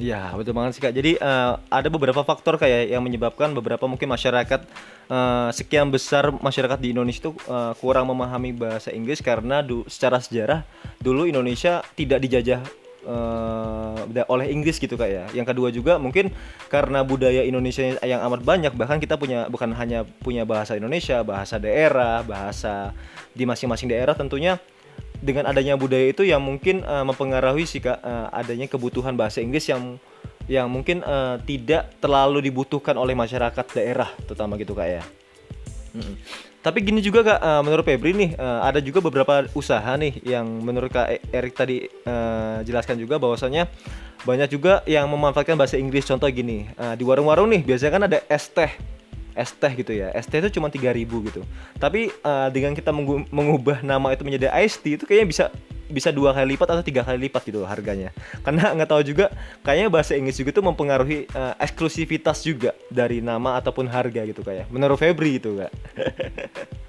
Ya 0.00 0.32
betul 0.32 0.56
banget 0.56 0.80
sih 0.80 0.82
kak. 0.82 0.96
Jadi 0.96 1.20
eh, 1.20 1.52
ada 1.68 1.88
beberapa 1.92 2.24
faktor 2.24 2.56
kayak 2.56 2.88
yang 2.88 3.04
menyebabkan 3.04 3.52
beberapa 3.52 3.84
mungkin 3.84 4.08
masyarakat 4.08 4.60
eh, 5.12 5.48
sekian 5.52 5.92
besar 5.92 6.32
masyarakat 6.32 6.80
di 6.80 6.96
Indonesia 6.96 7.28
itu 7.28 7.32
eh, 7.44 7.72
kurang 7.76 8.08
memahami 8.08 8.56
bahasa 8.56 8.88
Inggris 8.96 9.20
karena 9.20 9.60
du- 9.60 9.84
secara 9.92 10.16
sejarah 10.16 10.64
dulu 11.04 11.28
Indonesia 11.28 11.84
tidak 11.94 12.24
dijajah 12.24 12.64
da- 14.12 14.28
oleh 14.28 14.52
Inggris 14.52 14.76
gitu 14.76 14.96
kak 14.96 15.08
ya. 15.08 15.24
Yang 15.32 15.46
kedua 15.52 15.68
juga 15.72 15.96
mungkin 15.96 16.32
karena 16.68 17.00
budaya 17.00 17.44
Indonesia 17.44 17.96
yang 18.04 18.20
amat 18.28 18.40
banyak 18.44 18.72
bahkan 18.76 19.00
kita 19.00 19.16
punya 19.16 19.48
bukan 19.52 19.72
hanya 19.76 20.04
punya 20.20 20.44
bahasa 20.48 20.76
Indonesia, 20.76 21.20
bahasa 21.24 21.56
daerah, 21.56 22.20
bahasa 22.24 22.92
di 23.36 23.44
masing-masing 23.48 23.88
daerah 23.88 24.12
tentunya 24.12 24.60
dengan 25.20 25.44
adanya 25.48 25.76
budaya 25.76 26.08
itu 26.10 26.24
yang 26.24 26.40
mungkin 26.40 26.80
eh, 26.80 27.04
mempengaruhi 27.04 27.68
sih 27.68 27.84
kak 27.84 28.00
eh, 28.00 28.26
adanya 28.32 28.66
kebutuhan 28.66 29.14
bahasa 29.14 29.44
Inggris 29.44 29.68
yang 29.68 30.00
yang 30.48 30.66
mungkin 30.66 31.04
eh, 31.04 31.36
tidak 31.44 31.94
terlalu 32.00 32.42
dibutuhkan 32.50 32.96
oleh 32.96 33.12
masyarakat 33.14 33.64
daerah 33.76 34.08
terutama 34.24 34.56
gitu 34.56 34.72
kak 34.72 34.88
ya. 34.88 35.04
Mm-mm. 35.94 36.16
Tapi 36.60 36.84
gini 36.84 37.00
juga 37.00 37.24
kak, 37.24 37.40
eh, 37.40 37.62
menurut 37.64 37.84
Febri 37.84 38.12
nih 38.16 38.30
eh, 38.36 38.60
ada 38.64 38.80
juga 38.80 39.00
beberapa 39.04 39.48
usaha 39.56 39.92
nih 39.96 40.24
yang 40.24 40.44
menurut 40.44 40.92
kak 40.92 41.06
E- 41.08 41.24
Erik 41.32 41.54
tadi 41.56 41.84
eh, 41.84 42.58
jelaskan 42.64 42.96
juga 43.00 43.20
bahwasanya 43.20 43.68
banyak 44.20 44.52
juga 44.52 44.84
yang 44.84 45.08
memanfaatkan 45.08 45.56
bahasa 45.56 45.80
Inggris. 45.80 46.04
Contoh 46.04 46.28
gini 46.28 46.68
eh, 46.68 46.94
di 46.96 47.04
warung-warung 47.04 47.48
nih 47.48 47.64
biasanya 47.64 47.92
kan 47.92 48.04
ada 48.08 48.18
es 48.28 48.44
teh 48.48 48.72
es 49.34 49.50
teh 49.52 49.72
gitu 49.74 49.92
ya. 49.92 50.10
Es 50.14 50.26
teh 50.26 50.38
itu 50.38 50.60
cuma 50.60 50.68
3000 50.68 51.06
gitu. 51.06 51.42
Tapi 51.76 52.10
eh, 52.10 52.48
dengan 52.50 52.72
kita 52.72 52.90
mengu- 52.90 53.26
mengubah 53.28 53.82
nama 53.82 54.12
itu 54.12 54.22
menjadi 54.22 54.50
iced 54.62 54.80
tea 54.82 54.94
itu 54.96 55.04
kayaknya 55.04 55.28
bisa 55.28 55.44
bisa 55.90 56.14
dua 56.14 56.30
kali 56.30 56.54
lipat 56.54 56.70
atau 56.70 56.84
tiga 56.86 57.02
kali 57.02 57.26
lipat 57.26 57.42
gitu 57.50 57.66
harganya. 57.66 58.14
Karena 58.46 58.70
nggak 58.70 58.90
tahu 58.90 59.02
juga 59.02 59.34
kayaknya 59.66 59.90
bahasa 59.90 60.14
Inggris 60.14 60.38
juga 60.38 60.54
itu 60.54 60.62
mempengaruhi 60.62 61.26
eh, 61.26 61.54
eksklusivitas 61.58 62.46
juga 62.46 62.70
dari 62.88 63.18
nama 63.18 63.58
ataupun 63.58 63.90
harga 63.90 64.22
gitu 64.22 64.46
kayak 64.46 64.70
menurut 64.70 64.96
Febri 64.96 65.42
itu 65.42 65.58
kak. 65.58 65.72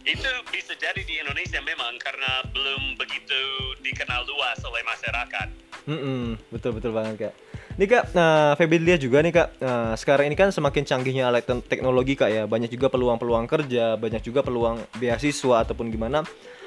Itu 0.00 0.32
bisa 0.50 0.74
jadi 0.74 0.98
di 1.06 1.22
Indonesia 1.22 1.60
memang 1.62 1.94
karena 2.00 2.42
belum 2.50 2.98
begitu 2.98 3.40
dikenal 3.78 4.26
luas 4.26 4.58
oleh 4.66 4.82
masyarakat. 4.82 5.48
Mm-mm, 5.86 6.40
betul 6.50 6.74
betul 6.74 6.90
banget 6.90 7.30
kak. 7.30 7.34
Nih 7.80 7.88
kak, 7.88 8.12
nah, 8.12 8.52
Febri 8.60 8.76
lihat 8.76 9.00
juga 9.00 9.24
nih 9.24 9.32
kak, 9.32 9.56
nah, 9.56 9.96
sekarang 9.96 10.28
ini 10.28 10.36
kan 10.36 10.52
semakin 10.52 10.84
canggihnya 10.84 11.32
alat 11.32 11.48
te- 11.48 11.64
teknologi 11.64 12.12
kak 12.12 12.28
ya, 12.28 12.44
banyak 12.44 12.68
juga 12.68 12.92
peluang-peluang 12.92 13.48
kerja, 13.48 13.96
banyak 13.96 14.20
juga 14.20 14.44
peluang 14.44 14.84
beasiswa 15.00 15.64
ataupun 15.64 15.88
gimana. 15.88 16.20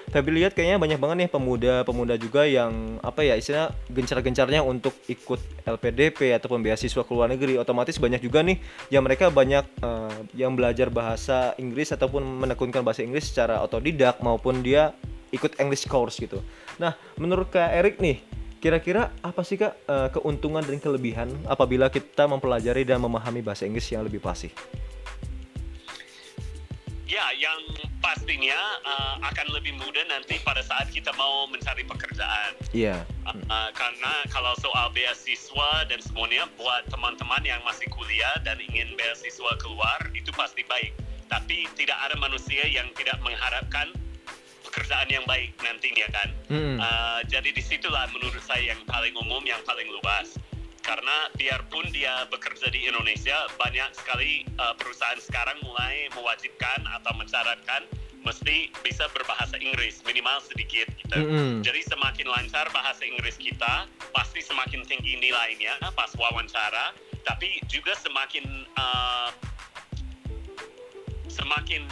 Febri 0.09 0.41
lihat 0.41 0.57
kayaknya 0.57 0.81
banyak 0.81 0.97
banget 0.97 1.15
nih 1.21 1.29
pemuda-pemuda 1.29 2.17
juga 2.17 2.49
yang 2.49 2.97
apa 3.05 3.21
ya 3.21 3.37
istilah 3.37 3.69
gencar-gencarnya 3.93 4.65
untuk 4.65 4.97
ikut 5.05 5.37
LPDP 5.69 6.33
ataupun 6.33 6.65
beasiswa 6.65 7.05
ke 7.05 7.11
luar 7.13 7.29
negeri. 7.29 7.61
Otomatis 7.61 8.01
banyak 8.01 8.17
juga 8.17 8.41
nih 8.41 8.57
yang 8.89 9.05
mereka 9.05 9.29
banyak 9.29 9.69
eh, 9.85 10.17
yang 10.33 10.57
belajar 10.57 10.89
bahasa 10.89 11.53
Inggris 11.61 11.93
ataupun 11.93 12.25
menekunkan 12.25 12.81
bahasa 12.81 13.05
Inggris 13.05 13.29
secara 13.29 13.61
otodidak 13.61 14.17
maupun 14.25 14.65
dia 14.65 14.97
ikut 15.29 15.61
English 15.61 15.85
course 15.85 16.17
gitu. 16.17 16.41
Nah, 16.81 16.97
menurut 17.21 17.53
Kak 17.53 17.69
Erik 17.69 18.01
nih, 18.01 18.21
kira-kira 18.63 19.11
apa 19.19 19.43
sih 19.43 19.59
Kak 19.59 19.73
eh, 19.75 20.09
keuntungan 20.15 20.63
dan 20.63 20.79
kelebihan 20.79 21.27
apabila 21.51 21.91
kita 21.91 22.23
mempelajari 22.31 22.87
dan 22.87 23.03
memahami 23.03 23.43
bahasa 23.43 23.67
Inggris 23.67 23.91
yang 23.91 24.07
lebih 24.07 24.23
fasih? 24.23 24.55
Ya, 27.03 27.29
yang 27.37 27.59
pastinya 28.01 28.57
uh, 28.81 29.21
akan 29.21 29.53
lebih 29.53 29.77
mudah 29.77 30.01
nanti 30.09 30.41
pada 30.41 30.65
saat 30.65 30.89
kita 30.89 31.13
mau 31.13 31.45
mencari 31.45 31.85
pekerjaan. 31.85 32.57
Iya. 32.73 33.05
Uh, 33.29 33.69
karena 33.77 34.25
kalau 34.33 34.57
soal 34.57 34.89
beasiswa 34.97 35.85
dan 35.85 36.01
semuanya 36.01 36.49
buat 36.57 36.89
teman-teman 36.89 37.45
yang 37.45 37.61
masih 37.69 37.85
kuliah 37.93 38.33
dan 38.41 38.57
ingin 38.57 38.97
beasiswa 38.97 39.53
keluar 39.61 40.09
itu 40.17 40.33
pasti 40.33 40.65
baik. 40.65 40.97
Tapi 41.29 41.69
tidak 41.77 42.01
ada 42.01 42.17
manusia 42.17 42.65
yang 42.65 42.89
tidak 42.97 43.21
mengharapkan 43.21 43.93
pekerjaan 44.73 45.05
yang 45.05 45.21
baik 45.29 45.53
nantinya 45.61 46.09
kan. 46.09 46.29
Mm-mm. 46.49 46.81
Uh, 46.81 47.21
jadi 47.29 47.53
di 47.53 47.61
situlah 47.61 48.09
menurut 48.09 48.41
saya 48.41 48.73
yang 48.73 48.81
paling 48.89 49.13
umum, 49.21 49.45
yang 49.45 49.61
paling 49.69 49.85
luas. 50.01 50.33
Karena 50.81 51.31
biarpun 51.39 51.93
dia 51.95 52.27
bekerja 52.27 52.67
di 52.73 52.89
Indonesia, 52.89 53.47
banyak 53.55 53.93
sekali 53.95 54.43
uh, 54.57 54.75
perusahaan 54.75 55.21
sekarang 55.21 55.55
mulai 55.61 56.11
mewajibkan 56.11 56.83
atau 56.99 57.13
mensyaratkan 57.15 57.87
mesti 58.25 58.67
bisa 58.83 59.07
berbahasa 59.15 59.55
Inggris 59.61 60.03
minimal 60.03 60.41
sedikit 60.43 60.89
gitu. 60.99 61.15
Mm-mm. 61.15 61.63
Jadi 61.63 61.87
semakin 61.87 62.27
lancar 62.27 62.67
bahasa 62.73 63.05
Inggris 63.05 63.39
kita, 63.39 63.87
pasti 64.11 64.43
semakin 64.43 64.83
tinggi 64.89 65.21
nilainya 65.21 65.79
pas 65.95 66.11
wawancara, 66.19 66.91
tapi 67.23 67.63
juga 67.71 67.95
semakin 67.95 68.43
uh, 68.75 69.31
semakin 71.31 71.87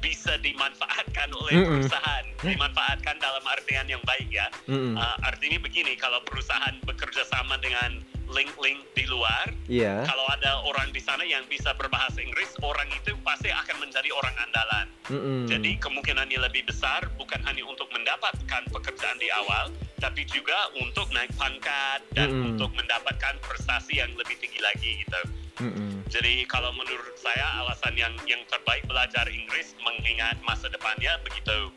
bisa 0.00 0.36
dimanfaatkan 0.40 1.28
oleh 1.36 1.54
Mm-mm. 1.60 1.84
perusahaan, 1.84 2.24
dimanfaatkan 2.42 3.16
dalam 3.20 3.44
artian 3.46 3.86
yang 3.86 4.02
baik 4.08 4.28
ya. 4.32 4.48
Mm-mm. 4.66 4.96
Uh, 4.96 5.16
artinya 5.24 5.60
begini, 5.60 5.94
kalau 5.96 6.18
perusahaan 6.24 6.74
bekerja 6.84 7.22
sama 7.28 7.60
dengan 7.60 8.00
link-link 8.30 8.78
di 8.94 9.04
luar, 9.10 9.50
Iya. 9.66 10.06
kalau 10.06 10.22
ada 10.30 10.62
orang 10.62 10.94
di 10.94 11.02
sana 11.02 11.26
yang 11.26 11.42
bisa 11.50 11.74
berbahasa 11.74 12.22
Inggris, 12.22 12.54
orang 12.62 12.86
itu 12.94 13.12
pasti 13.26 13.50
akan 13.50 13.82
menjadi 13.82 14.10
orang 14.14 14.34
andalan. 14.38 14.86
Mm-mm. 15.10 15.40
Jadi 15.50 15.76
kemungkinannya 15.82 16.38
lebih 16.38 16.62
besar 16.70 17.10
bukan 17.18 17.42
hanya 17.42 17.66
untuk 17.66 17.90
mendapatkan 17.90 18.62
pekerjaan 18.70 19.18
di 19.18 19.26
awal, 19.34 19.74
tapi 19.98 20.22
juga 20.30 20.70
untuk 20.78 21.10
naik 21.10 21.34
pangkat 21.34 22.00
dan 22.14 22.30
Mm-mm. 22.30 22.54
untuk 22.54 22.70
mendapatkan 22.78 23.34
prestasi 23.42 23.98
yang 23.98 24.10
lebih 24.14 24.38
tinggi 24.38 24.62
lagi 24.62 25.02
gitu. 25.02 25.20
Mm-mm. 25.60 26.02
Jadi 26.08 26.48
kalau 26.48 26.72
menurut 26.72 27.14
saya 27.20 27.60
alasan 27.60 27.92
yang 27.94 28.16
yang 28.24 28.40
terbaik 28.48 28.84
belajar 28.88 29.28
Inggris 29.28 29.76
mengingat 29.84 30.40
masa 30.42 30.72
depannya 30.72 31.20
begitu. 31.22 31.68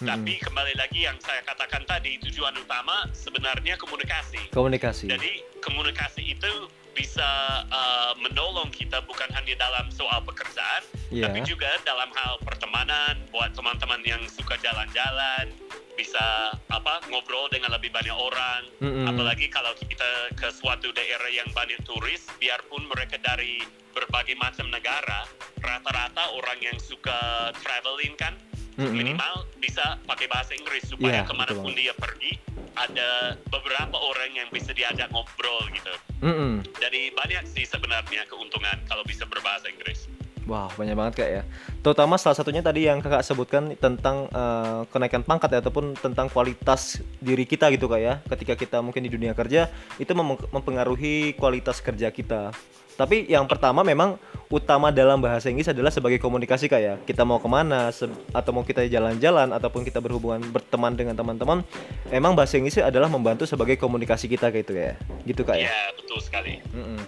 Tapi 0.00 0.40
kembali 0.40 0.80
lagi 0.80 1.04
yang 1.04 1.20
saya 1.20 1.44
katakan 1.44 1.84
tadi 1.84 2.16
tujuan 2.24 2.56
utama 2.56 3.04
sebenarnya 3.12 3.76
komunikasi. 3.76 4.48
Komunikasi. 4.48 5.12
Jadi 5.12 5.44
komunikasi 5.60 6.24
itu 6.24 6.72
bisa 6.96 7.28
uh, 7.68 8.12
menolong 8.16 8.72
kita 8.72 9.04
bukan 9.04 9.28
hanya 9.36 9.54
dalam 9.60 9.92
soal 9.92 10.24
pekerjaan, 10.24 10.82
Iya. 11.12 11.28
tapi 11.28 11.44
juga 11.46 11.68
dalam 11.84 12.10
hal 12.16 12.40
pertemanan, 12.42 13.20
buat 13.30 13.52
teman-teman 13.54 14.00
yang 14.02 14.22
suka 14.26 14.56
jalan-jalan, 14.58 15.52
bisa 16.00 16.56
apa 16.72 17.04
ngobrol 17.12 17.52
dengan 17.52 17.76
lebih 17.76 17.92
banyak 17.92 18.16
orang. 18.16 18.64
Mm-mm. 18.80 19.04
Apalagi 19.04 19.52
kalau 19.52 19.76
kita 19.76 20.32
ke 20.32 20.48
suatu 20.48 20.88
daerah 20.96 21.28
yang 21.28 21.44
banyak 21.52 21.76
turis, 21.84 22.24
biarpun 22.40 22.88
mereka 22.88 23.20
dari 23.20 23.60
berbagai 23.92 24.32
macam 24.40 24.72
negara, 24.72 25.28
rata-rata 25.60 26.32
orang 26.32 26.56
yang 26.64 26.78
suka 26.80 27.52
traveling 27.60 28.16
kan 28.16 28.32
Mm-mm. 28.80 28.96
minimal 28.96 29.44
bisa 29.60 30.00
pakai 30.08 30.24
bahasa 30.32 30.56
Inggris 30.56 30.88
supaya 30.88 31.20
Iya, 31.20 31.28
ke 31.28 31.34
mana 31.36 31.52
pun 31.52 31.68
betul 31.68 31.76
dia 31.76 31.92
pergi 31.92 32.32
ada 32.80 33.36
beberapa 33.52 34.00
orang 34.00 34.30
yang 34.32 34.48
bisa 34.48 34.72
diajak 34.72 35.12
ngobrol 35.12 35.68
gitu. 35.76 35.94
Mm-mm. 36.24 36.64
Jadi 36.80 37.12
banyak 37.12 37.44
sih 37.44 37.68
sebenarnya 37.68 38.24
keuntungan 38.24 38.80
kalau 38.88 39.04
bisa 39.04 39.28
berbahasa 39.28 39.68
Inggris. 39.68 40.08
Wah, 40.50 40.66
wow, 40.66 40.74
banyak 40.74 40.98
banget 40.98 41.14
kak 41.14 41.30
ya. 41.30 41.42
Terutama 41.78 42.18
salah 42.18 42.34
satunya 42.34 42.58
tadi 42.58 42.82
yang 42.82 42.98
kakak 42.98 43.22
sebutkan 43.22 43.70
tentang 43.78 44.26
uh, 44.34 44.82
kenaikan 44.90 45.22
pangkat 45.22 45.46
ya, 45.54 45.62
ataupun 45.62 45.94
tentang 45.94 46.26
kualitas 46.26 46.98
diri 47.22 47.46
kita 47.46 47.70
gitu 47.70 47.86
kak 47.86 48.02
ya. 48.02 48.18
Ketika 48.26 48.58
kita 48.58 48.82
mungkin 48.82 49.06
di 49.06 49.14
dunia 49.14 49.30
kerja 49.30 49.70
itu 50.02 50.10
mempengaruhi 50.50 51.38
kualitas 51.38 51.78
kerja 51.78 52.10
kita. 52.10 52.50
Tapi 52.98 53.30
yang 53.30 53.46
pertama 53.46 53.86
memang 53.86 54.18
utama 54.50 54.90
dalam 54.90 55.22
bahasa 55.22 55.46
Inggris 55.54 55.70
adalah 55.70 55.94
sebagai 55.94 56.18
komunikasi 56.18 56.66
kak 56.66 56.82
ya. 56.82 56.94
Kita 56.98 57.22
mau 57.22 57.38
ke 57.38 57.46
mana 57.46 57.94
atau 58.34 58.50
mau 58.50 58.66
kita 58.66 58.82
jalan-jalan 58.90 59.54
ataupun 59.54 59.86
kita 59.86 60.02
berhubungan 60.02 60.42
berteman 60.50 60.98
dengan 60.98 61.14
teman-teman, 61.14 61.62
emang 62.10 62.34
bahasa 62.34 62.58
Inggris 62.58 62.82
adalah 62.82 63.06
membantu 63.06 63.46
sebagai 63.46 63.78
komunikasi 63.78 64.26
kita 64.26 64.50
gitu 64.50 64.74
ya. 64.74 64.98
Gitu 65.22 65.46
kak 65.46 65.62
ya. 65.62 65.70
Iya 65.70 65.94
betul 65.94 66.18
sekali. 66.18 66.58
Mm 66.74 66.82
-mm. 66.82 67.00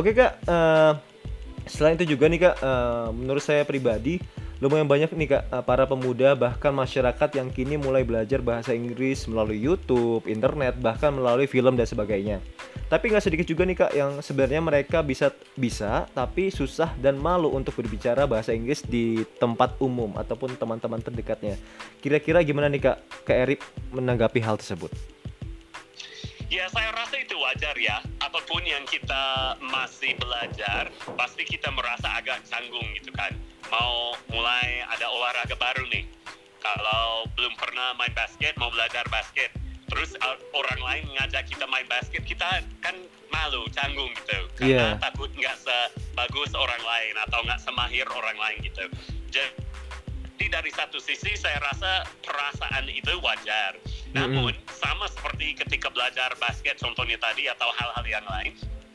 Oke 0.00 0.16
kak. 0.16 0.40
Uh, 0.48 0.96
Selain 1.66 1.98
itu 1.98 2.14
juga 2.14 2.30
nih 2.30 2.40
kak, 2.46 2.56
uh, 2.62 3.10
menurut 3.10 3.42
saya 3.42 3.66
pribadi 3.66 4.22
lumayan 4.56 4.88
banyak 4.88 5.12
nih 5.12 5.28
kak 5.36 5.42
uh, 5.52 5.60
para 5.60 5.84
pemuda 5.84 6.32
bahkan 6.32 6.72
masyarakat 6.72 7.28
yang 7.36 7.52
kini 7.52 7.76
mulai 7.76 8.08
belajar 8.08 8.40
bahasa 8.40 8.72
Inggris 8.72 9.28
melalui 9.28 9.60
YouTube, 9.60 10.24
internet, 10.30 10.78
bahkan 10.80 11.12
melalui 11.12 11.44
film 11.44 11.76
dan 11.76 11.84
sebagainya. 11.84 12.40
Tapi 12.86 13.10
nggak 13.10 13.24
sedikit 13.26 13.46
juga 13.50 13.66
nih 13.66 13.76
kak 13.76 13.92
yang 13.98 14.10
sebenarnya 14.22 14.62
mereka 14.62 15.02
bisa 15.02 15.34
bisa 15.58 16.06
tapi 16.14 16.54
susah 16.54 16.94
dan 17.02 17.18
malu 17.18 17.50
untuk 17.50 17.74
berbicara 17.74 18.30
bahasa 18.30 18.54
Inggris 18.54 18.80
di 18.86 19.26
tempat 19.42 19.74
umum 19.82 20.14
ataupun 20.14 20.54
teman-teman 20.54 21.02
terdekatnya. 21.02 21.58
Kira-kira 21.98 22.40
gimana 22.46 22.70
nih 22.70 22.94
kak, 22.94 22.96
Kak 23.26 23.36
Erik 23.36 23.60
menanggapi 23.90 24.38
hal 24.38 24.54
tersebut? 24.56 25.15
Ya 26.46 26.70
saya 26.70 26.94
rasa 26.94 27.18
itu 27.18 27.34
wajar 27.42 27.74
ya. 27.74 27.98
Apa 28.22 28.38
pun 28.46 28.62
yang 28.62 28.86
kita 28.86 29.58
masih 29.58 30.14
belajar, 30.22 30.94
pasti 31.18 31.42
kita 31.42 31.74
merasa 31.74 32.06
agak 32.14 32.38
canggung 32.46 32.86
gitu 32.94 33.10
kan. 33.10 33.34
Mau 33.66 34.14
mulai 34.30 34.86
ada 34.86 35.10
olahraga 35.10 35.58
baru 35.58 35.82
nih. 35.90 36.06
Kalau 36.62 37.26
belum 37.34 37.54
pernah 37.58 37.98
main 37.98 38.14
basket, 38.14 38.54
mau 38.62 38.70
belajar 38.70 39.02
basket. 39.10 39.50
Terus 39.90 40.14
orang 40.54 40.80
lain 40.82 41.04
ngajak 41.18 41.50
kita 41.50 41.66
main 41.66 41.86
basket, 41.90 42.22
kita 42.22 42.62
kan 42.78 42.94
malu, 43.30 43.66
canggung 43.74 44.10
gitu. 44.14 44.38
Karena 44.54 44.94
yeah. 44.94 45.02
takut 45.02 45.30
nggak 45.34 45.54
sebagus 45.58 46.54
orang 46.54 46.82
lain 46.82 47.14
atau 47.26 47.42
nggak 47.42 47.58
semahir 47.58 48.06
orang 48.14 48.38
lain 48.38 48.58
gitu. 48.62 48.86
Jadi 49.34 50.46
dari 50.46 50.70
satu 50.70 51.02
sisi 51.02 51.34
saya 51.34 51.58
rasa 51.58 52.06
perasaan 52.22 52.86
itu 52.86 53.18
wajar 53.18 53.74
namun 54.14 54.54
mm 54.54 54.62
-hmm. 54.62 54.76
sama 54.76 55.06
seperti 55.10 55.56
ketika 55.56 55.88
belajar 55.90 56.34
basket 56.38 56.78
contohnya 56.78 57.18
tadi 57.18 57.48
atau 57.50 57.70
hal-hal 57.74 58.04
yang 58.06 58.26
lain, 58.26 58.52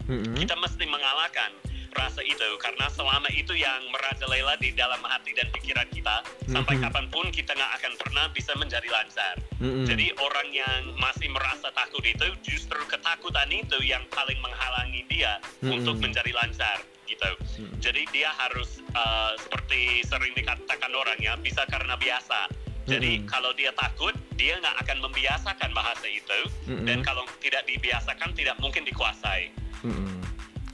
mm 0.07 0.19
-hmm. 0.21 0.35
kita 0.37 0.55
mesti 0.59 0.85
mengalahkan 0.87 1.51
rasa 1.95 2.23
itu 2.23 2.47
karena 2.59 2.87
selama 2.91 3.27
itu 3.35 3.51
yang 3.55 3.83
merajalela 3.91 4.55
di 4.59 4.71
dalam 4.71 4.99
hati 5.03 5.35
dan 5.35 5.47
pikiran 5.51 5.87
kita 5.91 6.23
mm-hmm. 6.23 6.53
sampai 6.55 6.75
kapan 6.79 7.05
pun 7.11 7.25
kita 7.31 7.51
nggak 7.51 7.71
akan 7.81 7.93
pernah 7.99 8.25
bisa 8.31 8.51
menjadi 8.55 8.87
lancar. 8.87 9.35
Mm-hmm. 9.59 9.85
Jadi 9.87 10.07
orang 10.19 10.47
yang 10.55 10.81
masih 10.97 11.27
merasa 11.31 11.67
takut 11.75 12.03
itu 12.03 12.25
justru 12.47 12.79
ketakutan 12.87 13.49
itu 13.51 13.77
yang 13.83 14.03
paling 14.11 14.39
menghalangi 14.39 15.03
dia 15.11 15.39
mm-hmm. 15.59 15.75
untuk 15.83 15.95
menjadi 15.99 16.31
lancar 16.31 16.79
gitu. 17.07 17.31
Mm-hmm. 17.59 17.79
Jadi 17.83 18.01
dia 18.15 18.29
harus 18.39 18.79
uh, 18.95 19.35
seperti 19.35 20.07
sering 20.07 20.31
dikatakan 20.35 20.91
orang 20.95 21.19
ya 21.19 21.35
bisa 21.35 21.67
karena 21.67 21.99
biasa. 21.99 22.47
Jadi 22.87 23.21
mm-hmm. 23.21 23.29
kalau 23.29 23.51
dia 23.53 23.75
takut, 23.75 24.15
dia 24.41 24.57
nggak 24.57 24.77
akan 24.81 24.97
membiasakan 25.05 25.69
bahasa 25.69 26.09
itu, 26.09 26.39
mm-hmm. 26.65 26.85
dan 26.89 27.05
kalau 27.05 27.21
tidak 27.37 27.61
dibiasakan, 27.69 28.33
tidak 28.33 28.57
mungkin 28.57 28.81
dikuasai. 28.81 29.53
Mm-hmm. 29.85 30.17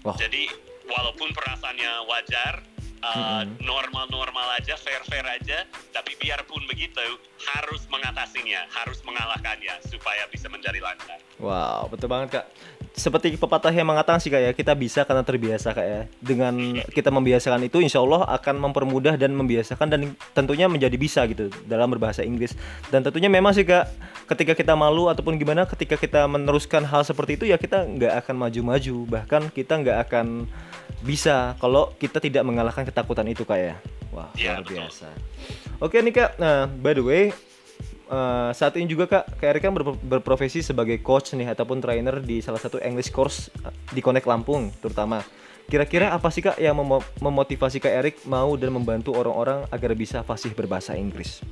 Oh. 0.07 0.15
Jadi 0.15 0.47
walaupun 0.87 1.35
perasaannya 1.35 2.07
wajar, 2.07 2.63
uh, 3.03 3.43
mm-hmm. 3.43 3.59
normal-normal 3.67 4.55
aja, 4.55 4.79
fair-fair 4.79 5.27
aja, 5.27 5.67
tapi 5.91 6.15
biarpun 6.15 6.63
begitu 6.71 7.03
harus 7.43 7.83
mengatasinya, 7.91 8.71
harus 8.71 9.03
mengalahkannya 9.03 9.83
supaya 9.83 10.23
bisa 10.31 10.47
menjadi 10.47 10.79
lancar. 10.79 11.19
Wow, 11.43 11.91
betul 11.91 12.07
banget 12.07 12.39
kak 12.39 12.47
seperti 12.97 13.37
pepatah 13.37 13.69
yang 13.69 13.85
mengatakan 13.85 14.17
sih 14.17 14.33
kayak 14.33 14.51
ya, 14.51 14.51
kita 14.57 14.73
bisa 14.73 15.05
karena 15.05 15.21
terbiasa 15.21 15.69
kayak 15.69 15.85
ya. 15.85 16.01
dengan 16.17 16.81
kita 16.89 17.13
membiasakan 17.13 17.69
itu 17.69 17.77
insya 17.77 18.01
Allah 18.01 18.25
akan 18.25 18.57
mempermudah 18.57 19.13
dan 19.21 19.37
membiasakan 19.37 19.85
dan 19.85 20.17
tentunya 20.33 20.65
menjadi 20.65 20.97
bisa 20.97 21.21
gitu 21.29 21.53
dalam 21.69 21.93
berbahasa 21.93 22.25
Inggris 22.25 22.57
dan 22.89 23.05
tentunya 23.05 23.29
memang 23.29 23.53
sih 23.53 23.69
kak 23.69 23.85
ketika 24.25 24.57
kita 24.57 24.73
malu 24.73 25.13
ataupun 25.13 25.37
gimana 25.37 25.69
ketika 25.69 25.93
kita 25.93 26.25
meneruskan 26.25 26.89
hal 26.89 27.05
seperti 27.05 27.37
itu 27.37 27.45
ya 27.45 27.61
kita 27.61 27.85
nggak 27.85 28.25
akan 28.25 28.35
maju-maju 28.49 28.95
bahkan 29.05 29.45
kita 29.53 29.77
nggak 29.77 29.97
akan 30.09 30.49
bisa 31.05 31.53
kalau 31.61 31.93
kita 32.01 32.17
tidak 32.17 32.41
mengalahkan 32.49 32.81
ketakutan 32.81 33.29
itu 33.29 33.45
kayak 33.45 33.77
ya. 33.77 34.09
wah 34.09 34.29
ya, 34.33 34.57
luar 34.57 34.65
biasa 34.65 35.07
oke 35.77 35.93
nih 36.01 36.13
kak 36.17 36.41
nah 36.41 36.65
by 36.65 36.97
the 36.97 37.05
way 37.05 37.29
uh, 38.09 38.51
saat 38.55 38.73
ini 38.79 38.87
juga 38.87 39.05
kak, 39.07 39.39
Kak 39.39 39.47
Erik 39.47 39.61
kan 39.63 39.73
ber 39.75 39.95
berprofesi 39.95 40.63
sebagai 40.63 40.99
coach 41.03 41.35
nih 41.35 41.51
ataupun 41.51 41.83
trainer 41.83 42.19
di 42.23 42.39
salah 42.39 42.59
satu 42.59 42.79
English 42.81 43.11
course 43.11 43.51
eh, 43.63 43.73
di 43.91 44.01
Connect 44.03 44.27
Lampung 44.27 44.71
terutama. 44.79 45.23
Kira-kira 45.67 46.15
apa 46.15 46.31
sih 46.31 46.39
kak 46.39 46.55
yang 46.63 46.79
mem 46.79 47.03
memotivasi 47.19 47.83
Kak 47.83 47.91
Erik 47.91 48.15
mau 48.23 48.55
dan 48.55 48.71
membantu 48.71 49.11
orang-orang 49.19 49.67
agar 49.67 49.91
bisa 49.99 50.23
fasih 50.23 50.55
berbahasa 50.55 50.95
Inggris? 50.95 51.43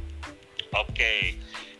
Oke, 0.71 0.95
okay. 0.95 1.19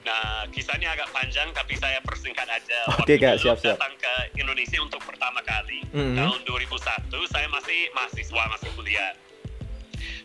nah 0.04 0.44
kisahnya 0.52 0.92
agak 0.92 1.08
panjang 1.16 1.48
tapi 1.56 1.80
saya 1.80 1.96
persingkat 2.04 2.44
aja. 2.44 2.80
Oke 3.00 3.16
okay, 3.16 3.18
kak, 3.24 3.40
siap-siap. 3.40 3.80
Datang 3.80 3.96
ke 3.96 4.14
Indonesia 4.36 4.80
untuk 4.84 5.00
pertama 5.08 5.40
kali 5.48 5.80
mm 5.96 5.96
-hmm. 5.96 6.16
tahun 6.20 6.40
2001, 6.44 7.32
saya 7.32 7.48
masih 7.48 7.80
mahasiswa 7.96 8.44
masih 8.52 8.70
kuliah. 8.76 9.12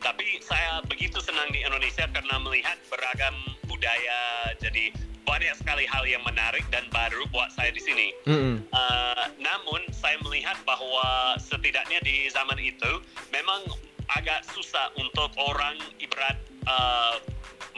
Tapi 0.03 0.43
saya 0.43 0.83
begitu 0.91 1.23
senang 1.23 1.47
di 1.55 1.63
Indonesia 1.63 2.11
karena 2.11 2.43
melihat 2.43 2.79
beragam 2.91 3.39
budaya 3.71 4.51
jadi 4.59 4.91
banyak 5.31 5.55
sekali 5.63 5.87
hal 5.87 6.03
yang 6.11 6.21
menarik 6.27 6.67
dan 6.75 6.83
baru 6.91 7.23
buat 7.31 7.55
saya 7.55 7.71
di 7.71 7.79
sini. 7.79 8.11
Mm-hmm. 8.27 8.57
Uh, 8.75 9.25
namun 9.39 9.79
saya 9.95 10.19
melihat 10.27 10.59
bahwa 10.67 11.39
setidaknya 11.39 12.03
di 12.03 12.27
zaman 12.35 12.59
itu 12.59 12.99
memang 13.31 13.63
agak 14.11 14.43
susah 14.51 14.91
untuk 14.99 15.31
orang 15.39 15.79
ibarat 16.03 16.35
uh, 16.67 17.23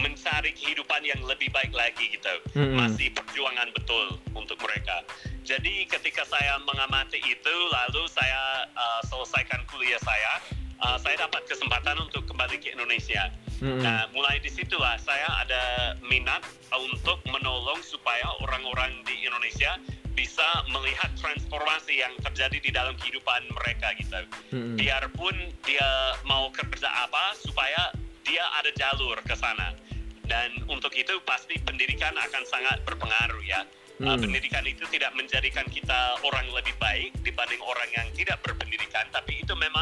mencari 0.00 0.57
kehidupan 0.57 1.05
yang 1.05 1.20
lebih 1.28 1.52
baik 1.52 1.76
lagi 1.76 2.09
gitu. 2.16 2.35
Mm-hmm. 2.57 2.78
Masih 2.78 3.12
perjuangan 3.12 3.68
betul 3.76 4.16
untuk 4.33 4.57
mereka. 4.64 5.05
Jadi 5.44 5.85
ketika 5.90 6.24
saya 6.24 6.57
mengamati 6.64 7.20
itu, 7.20 7.55
lalu 7.68 8.09
saya 8.09 8.64
uh, 8.72 9.02
selesaikan 9.12 9.61
kuliah 9.68 10.00
saya, 10.00 10.33
uh, 10.81 10.96
saya 10.96 11.20
dapat 11.20 11.44
kesempatan 11.44 12.00
untuk 12.00 12.24
kembali 12.24 12.57
ke 12.62 12.72
Indonesia. 12.72 13.28
Mm-hmm. 13.62 13.83
Nah, 13.87 14.11
mulai 14.11 14.42
di 14.42 14.51
situlah 14.51 14.98
saya 14.98 15.46
ada 15.46 15.94
minat 16.03 16.42
untuk 16.75 17.22
menolong 17.31 17.79
supaya 17.87 18.27
orang-orang 18.42 18.90
di 19.07 19.22
Indonesia 19.22 19.79
bisa 20.18 20.66
melihat 20.75 21.14
transformasi 21.14 22.03
yang 22.03 22.11
terjadi 22.27 22.59
di 22.59 22.70
dalam 22.75 22.98
kehidupan 22.98 23.46
mereka 23.55 23.94
gitu. 24.03 24.18
Mm-hmm. 24.51 24.77
Biarpun 24.83 25.37
dia 25.62 26.18
mau 26.27 26.51
kerja 26.51 26.90
apa, 26.90 27.38
supaya 27.38 27.94
dia 28.27 28.42
ada 28.59 28.75
jalur 28.75 29.16
ke 29.22 29.38
sana. 29.38 29.79
Dan 30.27 30.66
untuk 30.66 30.90
itu 30.98 31.22
pasti 31.22 31.55
pendidikan 31.62 32.18
akan 32.18 32.42
sangat 32.42 32.83
berpengaruh 32.83 33.46
ya. 33.46 33.62
Uh, 34.03 34.18
pendidikan 34.18 34.66
itu 34.66 34.83
tidak 34.90 35.14
menjadikan 35.14 35.62
kita 35.70 36.18
orang 36.27 36.42
lebih 36.51 36.75
baik 36.83 37.14
dibanding 37.22 37.62
orang 37.62 37.87
yang 37.94 38.09
tidak 38.18 38.35
berpendidikan, 38.42 39.07
tapi 39.14 39.38
itu 39.38 39.55
memang 39.55 39.82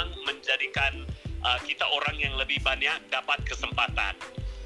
uh, 1.51 1.59
kita 1.67 1.83
orang 1.91 2.17
yang 2.23 2.35
lebih 2.39 2.63
banyak 2.63 3.11
dapat 3.11 3.43
kesempatan. 3.43 4.15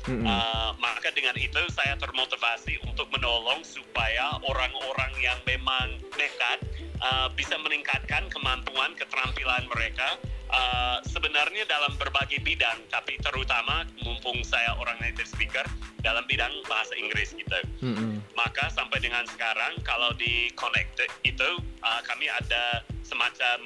Mm-hmm. 0.05 0.29
Uh, 0.29 0.77
maka 0.85 1.09
dengan 1.17 1.33
itu 1.41 1.57
saya 1.73 1.97
termotivasi 1.97 2.77
untuk 2.85 3.09
menolong 3.09 3.65
supaya 3.65 4.37
orang-orang 4.45 5.13
yang 5.17 5.41
memang 5.49 5.97
nekat 6.21 6.61
uh, 7.01 7.33
bisa 7.33 7.57
meningkatkan 7.57 8.29
kemampuan 8.29 8.93
keterampilan 9.01 9.65
mereka 9.73 10.21
uh, 10.53 11.01
sebenarnya 11.09 11.65
dalam 11.65 11.97
berbagai 11.97 12.37
bidang, 12.45 12.85
tapi 12.93 13.17
terutama 13.25 13.89
mumpung 14.05 14.45
saya 14.45 14.77
orang 14.77 15.01
native 15.01 15.25
speaker 15.25 15.65
dalam 16.05 16.29
bidang 16.29 16.53
bahasa 16.69 16.93
Inggris 17.01 17.33
gitu. 17.33 17.61
Mm-hmm. 17.81 18.37
Maka 18.37 18.69
sampai 18.77 19.01
dengan 19.01 19.25
sekarang 19.25 19.81
kalau 19.89 20.13
di 20.21 20.53
Connected 20.53 21.09
itu 21.25 21.65
uh, 21.81 22.01
kami 22.05 22.29
ada 22.29 22.85
semacam 23.01 23.59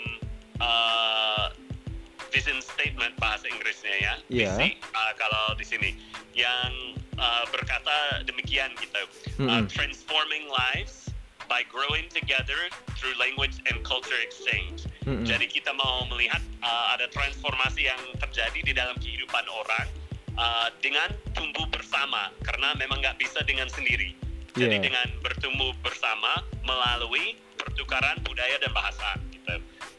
uh, 0.63 1.51
vision 2.31 2.59
statement 2.61 3.17
bahasa 3.17 3.49
Inggrisnya 3.49 3.95
ya, 3.99 4.15
yeah. 4.29 4.55
visi 4.57 4.77
uh, 4.95 5.13
kalau 5.17 5.57
di 5.57 5.65
sini 5.65 5.91
yang 6.37 6.97
uh, 7.19 7.45
berkata 7.51 8.23
demikian 8.25 8.73
gitu, 8.79 9.03
mm-hmm. 9.39 9.49
uh, 9.49 9.63
transforming 9.67 10.47
lives 10.49 11.11
by 11.49 11.65
growing 11.67 12.07
together 12.13 12.69
through 13.01 13.17
language 13.17 13.59
and 13.73 13.81
culture 13.83 14.21
exchange. 14.21 14.85
Mm-hmm. 15.09 15.25
Jadi 15.25 15.47
kita 15.49 15.73
mau 15.73 16.05
melihat 16.13 16.45
uh, 16.61 16.95
ada 16.95 17.09
transformasi 17.09 17.89
yang 17.89 18.01
terjadi 18.21 18.61
di 18.61 18.73
dalam 18.77 18.95
kehidupan 19.01 19.45
orang 19.49 19.89
uh, 20.37 20.69
dengan 20.85 21.09
tumbuh 21.33 21.65
bersama 21.73 22.29
karena 22.45 22.77
memang 22.77 23.01
nggak 23.01 23.17
bisa 23.17 23.41
dengan 23.49 23.67
sendiri. 23.73 24.13
Jadi 24.59 24.77
yeah. 24.81 24.85
dengan 24.85 25.09
bertumbuh 25.25 25.73
bersama 25.81 26.45
melalui 26.67 27.39
pertukaran 27.57 28.21
budaya 28.23 28.57
dan 28.61 28.73
bahasa. 28.75 29.17
Gitu. 29.33 29.55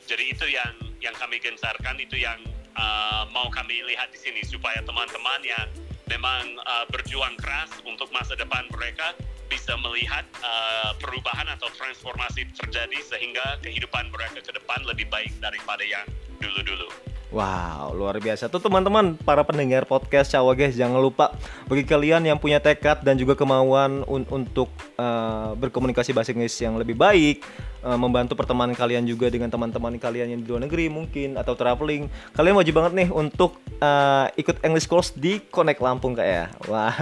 Jadi 0.10 0.24
itu 0.36 0.46
yang 0.50 0.74
yang 1.00 1.16
kami 1.16 1.40
gencarkan 1.40 1.96
itu 2.00 2.20
yang 2.20 2.40
uh, 2.76 3.24
mau 3.32 3.48
kami 3.52 3.84
lihat 3.88 4.12
di 4.12 4.20
sini 4.20 4.44
supaya 4.44 4.84
teman-teman 4.84 5.42
yang 5.44 5.68
memang 6.12 6.58
uh, 6.66 6.86
berjuang 6.92 7.36
keras 7.40 7.72
untuk 7.88 8.12
masa 8.12 8.36
depan 8.36 8.66
mereka 8.74 9.16
bisa 9.50 9.74
melihat 9.82 10.26
uh, 10.46 10.94
perubahan 11.02 11.50
atau 11.50 11.70
transformasi 11.74 12.46
terjadi 12.54 13.00
sehingga 13.02 13.58
kehidupan 13.66 14.14
mereka 14.14 14.46
ke 14.46 14.52
depan 14.54 14.86
lebih 14.86 15.10
baik 15.10 15.34
daripada 15.42 15.82
yang 15.82 16.06
dulu-dulu. 16.38 17.09
Wow, 17.30 17.94
luar 17.94 18.18
biasa. 18.18 18.50
Tuh 18.50 18.58
teman-teman, 18.58 19.14
para 19.22 19.46
pendengar 19.46 19.86
podcast 19.86 20.34
Cawage, 20.34 20.74
jangan 20.74 20.98
lupa 20.98 21.30
bagi 21.70 21.86
kalian 21.86 22.26
yang 22.26 22.42
punya 22.42 22.58
tekad 22.58 23.06
dan 23.06 23.22
juga 23.22 23.38
kemauan 23.38 24.02
un 24.10 24.26
untuk 24.34 24.66
uh, 24.98 25.54
berkomunikasi 25.54 26.10
bahasa 26.10 26.34
Inggris 26.34 26.58
yang 26.58 26.82
lebih 26.82 26.98
baik, 26.98 27.46
uh, 27.86 27.94
membantu 28.02 28.34
pertemanan 28.34 28.74
kalian 28.74 29.06
juga 29.06 29.30
dengan 29.30 29.46
teman-teman 29.54 30.02
kalian 30.02 30.34
yang 30.34 30.42
di 30.42 30.50
luar 30.50 30.66
negeri 30.66 30.90
mungkin 30.90 31.38
atau 31.38 31.54
traveling. 31.54 32.10
Kalian 32.34 32.58
wajib 32.58 32.82
banget 32.82 32.98
nih 32.98 33.10
untuk 33.14 33.62
uh, 33.78 34.26
ikut 34.34 34.66
English 34.66 34.90
course 34.90 35.14
di 35.14 35.38
Connect 35.54 35.86
Lampung 35.86 36.18
kak 36.18 36.26
ya. 36.26 36.50
Wah. 36.66 36.98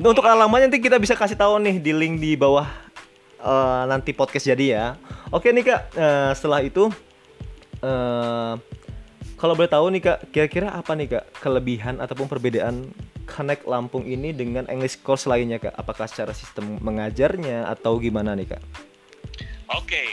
Nah, 0.00 0.08
untuk 0.16 0.24
alamatnya 0.24 0.72
nanti 0.72 0.80
kita 0.80 0.96
bisa 0.96 1.12
kasih 1.12 1.36
tahu 1.36 1.60
nih 1.60 1.76
di 1.76 1.92
link 1.92 2.16
di 2.24 2.40
bawah 2.40 2.64
uh, 3.44 3.84
nanti 3.84 4.16
podcast 4.16 4.48
jadi 4.48 4.64
ya. 4.64 4.86
Oke 5.28 5.52
nih 5.52 5.76
kak, 5.76 5.92
uh, 5.92 6.32
setelah 6.32 6.64
itu 6.64 6.88
uh, 7.84 8.56
kalau 9.38 9.54
boleh 9.54 9.70
tahu 9.70 9.86
nih 9.94 10.02
kak, 10.02 10.18
kira-kira 10.34 10.74
apa 10.74 10.98
nih 10.98 11.08
kak 11.14 11.24
kelebihan 11.38 12.02
ataupun 12.02 12.26
perbedaan 12.26 12.90
Connect 13.22 13.70
Lampung 13.70 14.02
ini 14.02 14.34
dengan 14.34 14.66
English 14.66 14.98
course 15.06 15.30
lainnya 15.30 15.62
kak? 15.62 15.78
Apakah 15.78 16.10
secara 16.10 16.34
sistem 16.34 16.82
mengajarnya 16.82 17.70
atau 17.70 18.02
gimana 18.02 18.34
nih 18.34 18.50
kak? 18.50 18.62
Oke, 19.78 19.94
okay. 19.94 20.08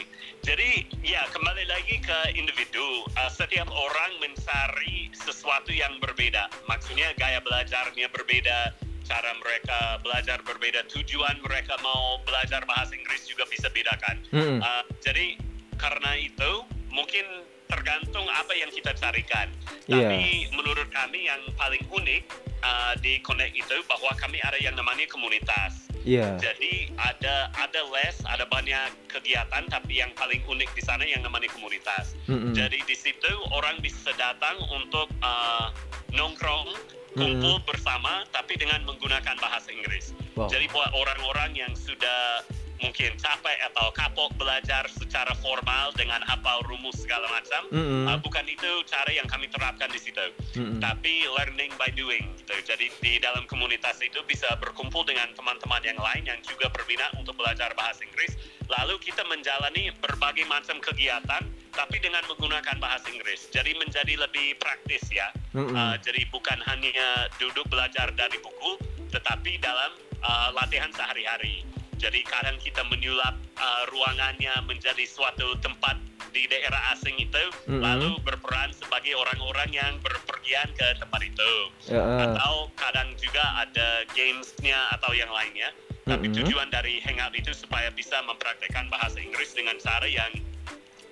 jadi 0.46 0.86
ya 1.02 1.26
kembali 1.34 1.66
lagi 1.66 1.98
ke 1.98 2.18
individu. 2.38 3.02
Uh, 3.18 3.30
setiap 3.34 3.66
orang 3.66 4.12
mencari 4.22 5.10
sesuatu 5.10 5.74
yang 5.74 5.98
berbeda. 5.98 6.46
Maksudnya 6.70 7.10
gaya 7.18 7.42
belajarnya 7.42 8.06
berbeda, 8.14 8.78
cara 9.02 9.30
mereka 9.42 9.98
belajar 10.06 10.38
berbeda, 10.46 10.86
tujuan 10.86 11.34
mereka 11.42 11.74
mau 11.82 12.22
belajar 12.22 12.62
bahasa 12.62 12.94
Inggris 12.94 13.26
juga 13.26 13.42
bisa 13.50 13.66
bedakan. 13.74 14.22
Mm 14.30 14.38
-hmm. 14.38 14.58
uh, 14.62 14.84
jadi 15.02 15.34
karena 15.82 16.14
itu 16.14 16.52
mungkin 16.94 17.26
tergantung 17.66 18.26
apa 18.30 18.52
yang 18.54 18.70
kita 18.72 18.94
carikan. 18.96 19.50
Yeah. 19.86 20.10
Tapi 20.10 20.50
menurut 20.54 20.88
kami 20.90 21.26
yang 21.30 21.42
paling 21.54 21.82
unik 21.90 22.22
uh, 22.62 22.94
di 22.98 23.22
Connect 23.22 23.54
itu 23.54 23.76
bahwa 23.86 24.10
kami 24.18 24.38
ada 24.42 24.58
yang 24.58 24.74
namanya 24.74 25.06
komunitas. 25.10 25.86
Yeah. 26.06 26.38
Jadi 26.38 26.94
ada 26.94 27.50
ada 27.58 27.80
les, 27.90 28.16
ada 28.22 28.46
banyak 28.46 28.94
kegiatan, 29.10 29.66
tapi 29.66 29.98
yang 29.98 30.14
paling 30.14 30.38
unik 30.46 30.70
di 30.78 30.82
sana 30.86 31.02
yang 31.02 31.26
namanya 31.26 31.50
komunitas. 31.50 32.14
Mm 32.30 32.38
-hmm. 32.38 32.52
Jadi 32.54 32.78
di 32.86 32.94
situ 32.94 33.32
orang 33.50 33.82
bisa 33.82 34.14
datang 34.14 34.54
untuk 34.70 35.10
uh, 35.26 35.74
nongkrong, 36.14 36.70
kumpul 37.18 37.58
mm 37.58 37.58
-hmm. 37.58 37.66
bersama, 37.66 38.22
tapi 38.30 38.54
dengan 38.54 38.86
menggunakan 38.86 39.34
bahasa 39.42 39.74
Inggris. 39.74 40.14
Wow. 40.38 40.46
Jadi 40.46 40.70
buat 40.70 40.94
orang-orang 40.94 41.58
yang 41.58 41.74
sudah 41.74 42.46
mungkin 42.80 43.16
capek 43.16 43.58
atau 43.72 43.88
kapok 43.96 44.32
belajar 44.36 44.84
secara 44.92 45.32
formal 45.40 45.92
dengan 45.96 46.20
hafal 46.28 46.60
rumus 46.68 47.00
segala 47.00 47.24
macam. 47.32 47.62
Mm-hmm. 47.72 48.04
Uh, 48.08 48.18
bukan 48.20 48.44
itu 48.48 48.70
cara 48.88 49.10
yang 49.12 49.24
kami 49.28 49.48
terapkan 49.48 49.88
di 49.88 50.00
situ. 50.00 50.26
Mm-hmm. 50.56 50.80
Tapi 50.80 51.12
learning 51.26 51.72
by 51.80 51.90
doing. 51.96 52.24
Gitu. 52.40 52.54
Jadi 52.66 52.86
di 53.00 53.12
dalam 53.20 53.48
komunitas 53.48 54.00
itu 54.04 54.20
bisa 54.28 54.52
berkumpul 54.60 55.04
dengan 55.08 55.32
teman-teman 55.34 55.82
yang 55.84 55.98
lain 56.00 56.24
yang 56.28 56.40
juga 56.44 56.68
berminat 56.72 57.12
untuk 57.16 57.36
belajar 57.36 57.72
bahasa 57.74 58.04
Inggris. 58.04 58.36
Lalu 58.66 58.98
kita 58.98 59.22
menjalani 59.30 59.94
berbagai 60.02 60.42
macam 60.50 60.82
kegiatan, 60.82 61.42
tapi 61.70 61.96
dengan 62.02 62.26
menggunakan 62.26 62.76
bahasa 62.82 63.06
Inggris. 63.08 63.46
Jadi 63.54 63.78
menjadi 63.78 64.18
lebih 64.18 64.58
praktis 64.58 65.06
ya. 65.08 65.30
Mm-hmm. 65.54 65.72
Uh, 65.72 65.96
jadi 66.02 66.22
bukan 66.28 66.58
hanya 66.68 67.30
duduk 67.40 67.64
belajar 67.72 68.10
dari 68.12 68.36
buku, 68.42 68.76
tetapi 69.14 69.56
dalam 69.62 69.94
uh, 70.20 70.50
latihan 70.52 70.90
sehari-hari. 70.92 71.62
Jadi 72.06 72.22
kadang 72.22 72.54
kita 72.62 72.86
menyulap 72.86 73.34
uh, 73.58 73.82
ruangannya 73.90 74.54
menjadi 74.62 75.02
suatu 75.10 75.58
tempat 75.58 75.98
di 76.30 76.46
daerah 76.46 76.94
asing 76.94 77.18
itu, 77.18 77.42
mm-hmm. 77.66 77.82
lalu 77.82 78.14
berperan 78.22 78.70
sebagai 78.70 79.18
orang-orang 79.18 79.66
yang 79.74 79.98
berpergian 80.06 80.70
ke 80.78 80.86
tempat 81.02 81.18
itu. 81.26 81.52
Yeah. 81.90 82.30
Atau 82.30 82.70
kadang 82.78 83.10
juga 83.18 83.42
ada 83.58 84.06
gamesnya 84.14 84.78
atau 84.94 85.18
yang 85.18 85.34
lainnya. 85.34 85.74
Mm-hmm. 85.74 86.10
Tapi 86.14 86.26
tujuan 86.30 86.70
dari 86.70 87.02
hangout 87.02 87.34
itu 87.34 87.50
supaya 87.50 87.90
bisa 87.90 88.22
mempraktekkan 88.22 88.86
bahasa 88.86 89.18
Inggris 89.18 89.50
dengan 89.58 89.74
cara 89.82 90.06
yang 90.06 90.30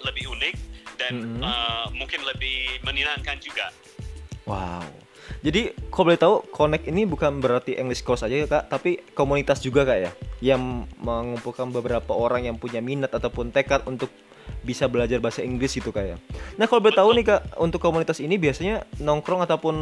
lebih 0.07 0.31
unik 0.31 0.55
dan 0.95 1.13
mm-hmm. 1.19 1.43
uh, 1.43 1.91
mungkin 1.91 2.23
lebih 2.23 2.79
menyenangkan 2.87 3.43
juga. 3.43 3.75
Wow. 4.47 4.87
Jadi 5.45 5.77
kalau 5.93 6.09
boleh 6.09 6.17
tahu 6.17 6.35
Connect 6.49 6.89
ini 6.89 7.05
bukan 7.05 7.37
berarti 7.45 7.77
English 7.77 8.01
course 8.01 8.25
aja 8.25 8.33
ya 8.33 8.49
kak, 8.49 8.73
tapi 8.73 9.05
komunitas 9.13 9.61
juga 9.61 9.85
kak 9.85 9.99
ya, 10.01 10.11
yang 10.41 10.89
mengumpulkan 11.05 11.69
beberapa 11.69 12.17
orang 12.17 12.49
yang 12.49 12.57
punya 12.57 12.81
minat 12.81 13.13
ataupun 13.13 13.53
tekad 13.53 13.85
untuk 13.85 14.09
bisa 14.65 14.89
belajar 14.89 15.21
bahasa 15.21 15.45
Inggris 15.45 15.77
itu 15.77 15.93
kak 15.93 16.05
ya. 16.05 16.17
Nah 16.57 16.65
kalau 16.65 16.81
boleh 16.81 16.97
tahu 16.97 17.13
nih 17.21 17.25
kak, 17.29 17.61
untuk 17.61 17.77
komunitas 17.85 18.25
ini 18.25 18.41
biasanya 18.41 18.89
nongkrong 19.05 19.45
ataupun 19.45 19.77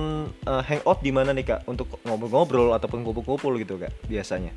uh, 0.50 0.62
hangout 0.66 0.98
di 0.98 1.14
mana 1.14 1.30
nih 1.30 1.54
kak, 1.54 1.60
untuk 1.70 1.94
ngobrol-ngobrol 2.02 2.74
ataupun 2.74 3.06
kumpul-kumpul 3.06 3.54
gitu 3.62 3.78
kak 3.78 3.94
biasanya? 4.10 4.50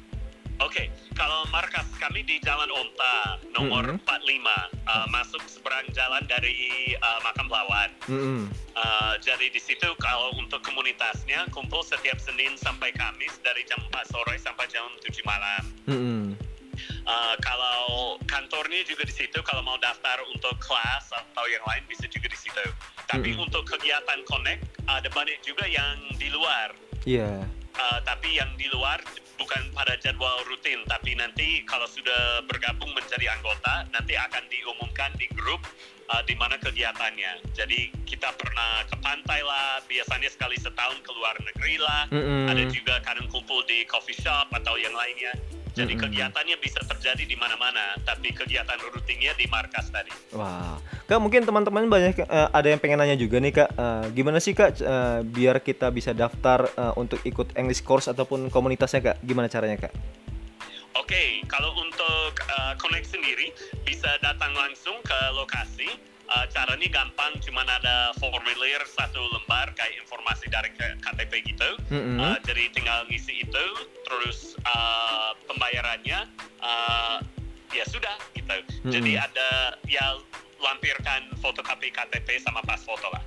Oke, 0.57 0.89
okay. 0.89 1.04
Kalau 1.15 1.47
markas 1.49 1.87
kami 1.95 2.21
di 2.27 2.37
Jalan 2.43 2.67
Onta 2.75 3.39
nomor 3.55 3.87
mm 3.87 4.03
-hmm. 4.03 4.43
45 4.83 4.85
uh, 4.91 5.07
masuk 5.09 5.41
seberang 5.47 5.87
jalan 5.95 6.21
dari 6.27 6.93
uh, 6.99 7.19
Makam 7.23 7.47
Lawan. 7.47 7.89
Mm 8.05 8.19
-hmm. 8.19 8.41
uh, 8.75 9.15
jadi 9.23 9.47
di 9.47 9.57
situ 9.57 9.87
kalau 10.03 10.35
untuk 10.35 10.59
komunitasnya 10.61 11.47
kumpul 11.55 11.81
setiap 11.81 12.19
Senin 12.19 12.59
sampai 12.59 12.91
Kamis 12.93 13.39
dari 13.41 13.63
jam 13.65 13.79
4 13.89 14.11
sore 14.11 14.35
sampai 14.37 14.67
jam 14.67 14.85
7 15.01 15.09
malam. 15.23 15.63
Mm 15.87 15.97
-hmm. 15.97 16.21
uh, 17.07 17.35
kalau 17.39 18.19
kantornya 18.27 18.83
juga 18.83 19.07
di 19.07 19.15
situ, 19.15 19.39
kalau 19.47 19.63
mau 19.63 19.79
daftar 19.79 20.19
untuk 20.35 20.59
kelas 20.59 21.15
atau 21.15 21.47
yang 21.47 21.63
lain 21.63 21.87
bisa 21.87 22.05
juga 22.11 22.27
di 22.27 22.37
situ. 22.37 22.65
Tapi 23.07 23.31
mm 23.31 23.35
-hmm. 23.39 23.45
untuk 23.47 23.63
kegiatan 23.63 24.19
connect 24.27 24.67
ada 24.85 25.07
banyak 25.15 25.39
juga 25.47 25.63
yang 25.65 25.95
di 26.19 26.27
luar. 26.27 26.75
Iya. 27.07 27.47
Yeah 27.47 27.64
uh, 27.79 27.99
tapi 28.03 28.39
yang 28.39 28.49
di 28.55 28.67
luar 28.71 28.99
bukan 29.35 29.61
pada 29.75 29.99
jadwal 29.99 30.39
rutin 30.47 30.79
tapi 30.87 31.13
nanti 31.15 31.61
kalau 31.67 31.85
sudah 31.85 32.43
bergabung 32.47 32.89
menjadi 32.95 33.35
anggota 33.35 33.83
nanti 33.91 34.15
akan 34.15 34.43
diumumkan 34.47 35.11
di 35.19 35.27
grup 35.35 35.61
uh, 36.11 36.23
di 36.23 36.35
mana 36.39 36.55
kegiatannya. 36.59 37.51
Jadi 37.51 37.91
kita 38.07 38.31
pernah 38.39 38.87
ke 38.87 38.95
pantai 39.03 39.43
lah 39.43 39.83
biasanya 39.85 40.31
sekali 40.31 40.55
setahun 40.55 40.97
ke 41.03 41.11
luar 41.11 41.35
negeri 41.43 41.75
lah. 41.79 42.07
Mm 42.11 42.23
-hmm. 42.23 42.43
ada 42.51 42.63
juga 42.71 42.95
kadang 43.03 43.27
kumpul 43.27 43.61
di 43.67 43.83
coffee 43.85 44.17
shop 44.17 44.49
atau 44.55 44.79
yang 44.79 44.95
lainnya 44.95 45.35
jadi 45.75 45.91
mm 45.91 45.99
-hmm. 45.99 46.03
kegiatannya 46.07 46.57
bisa 46.63 46.79
terjadi 46.87 47.23
di 47.27 47.35
mana-mana, 47.35 47.99
tapi 48.07 48.31
kegiatan 48.31 48.79
rutinnya 48.95 49.35
di 49.35 49.45
markas 49.51 49.91
tadi. 49.91 50.09
Wah, 50.31 50.79
kak 51.05 51.19
mungkin 51.19 51.43
teman-teman 51.43 51.91
banyak 51.91 52.23
uh, 52.23 52.49
ada 52.55 52.71
yang 52.71 52.79
pengen 52.79 53.03
nanya 53.03 53.19
juga 53.19 53.43
nih 53.43 53.51
kak, 53.51 53.69
uh, 53.75 54.07
gimana 54.15 54.39
sih 54.39 54.55
kak 54.55 54.79
uh, 54.79 55.19
biar 55.27 55.59
kita 55.59 55.91
bisa 55.91 56.15
daftar 56.15 56.71
uh, 56.79 56.95
untuk 56.95 57.19
ikut 57.27 57.53
English 57.59 57.83
course 57.83 58.07
ataupun 58.07 58.47
komunitasnya 58.47 59.03
kak? 59.03 59.17
Gimana 59.19 59.51
caranya 59.51 59.91
kak? 59.91 59.93
Oke, 60.95 61.11
okay, 61.11 61.27
kalau 61.51 61.75
untuk 61.75 62.31
uh, 62.55 62.73
connect 62.79 63.11
sendiri 63.11 63.51
bisa 63.83 64.07
datang 64.23 64.55
langsung 64.55 64.95
ke 65.03 65.19
lokasi 65.35 66.14
uh, 66.29 66.45
caranya 66.49 66.87
gampang 66.89 67.33
cuma 67.41 67.61
ada 67.65 68.13
formulir 68.17 68.81
satu 68.85 69.21
lembar 69.33 69.71
kayak 69.77 70.01
informasi 70.05 70.45
dari 70.49 70.69
KTP 70.75 71.55
gitu 71.55 71.69
mm-hmm. 71.91 72.17
uh, 72.21 72.37
jadi 72.45 72.69
tinggal 72.73 73.05
ngisi 73.09 73.45
itu 73.45 73.65
terus 74.05 74.57
uh, 74.65 75.33
pembayarannya 75.49 76.25
uh, 76.61 77.17
ya 77.73 77.85
sudah 77.89 78.15
gitu 78.33 78.55
mm-hmm. 78.55 78.91
jadi 78.91 79.11
ada 79.29 79.49
ya 79.85 80.05
lampirkan 80.61 81.29
fotokopi 81.43 81.93
KTP 81.93 82.41
sama 82.41 82.63
pas 82.65 82.81
foto 82.81 83.05
lah 83.11 83.23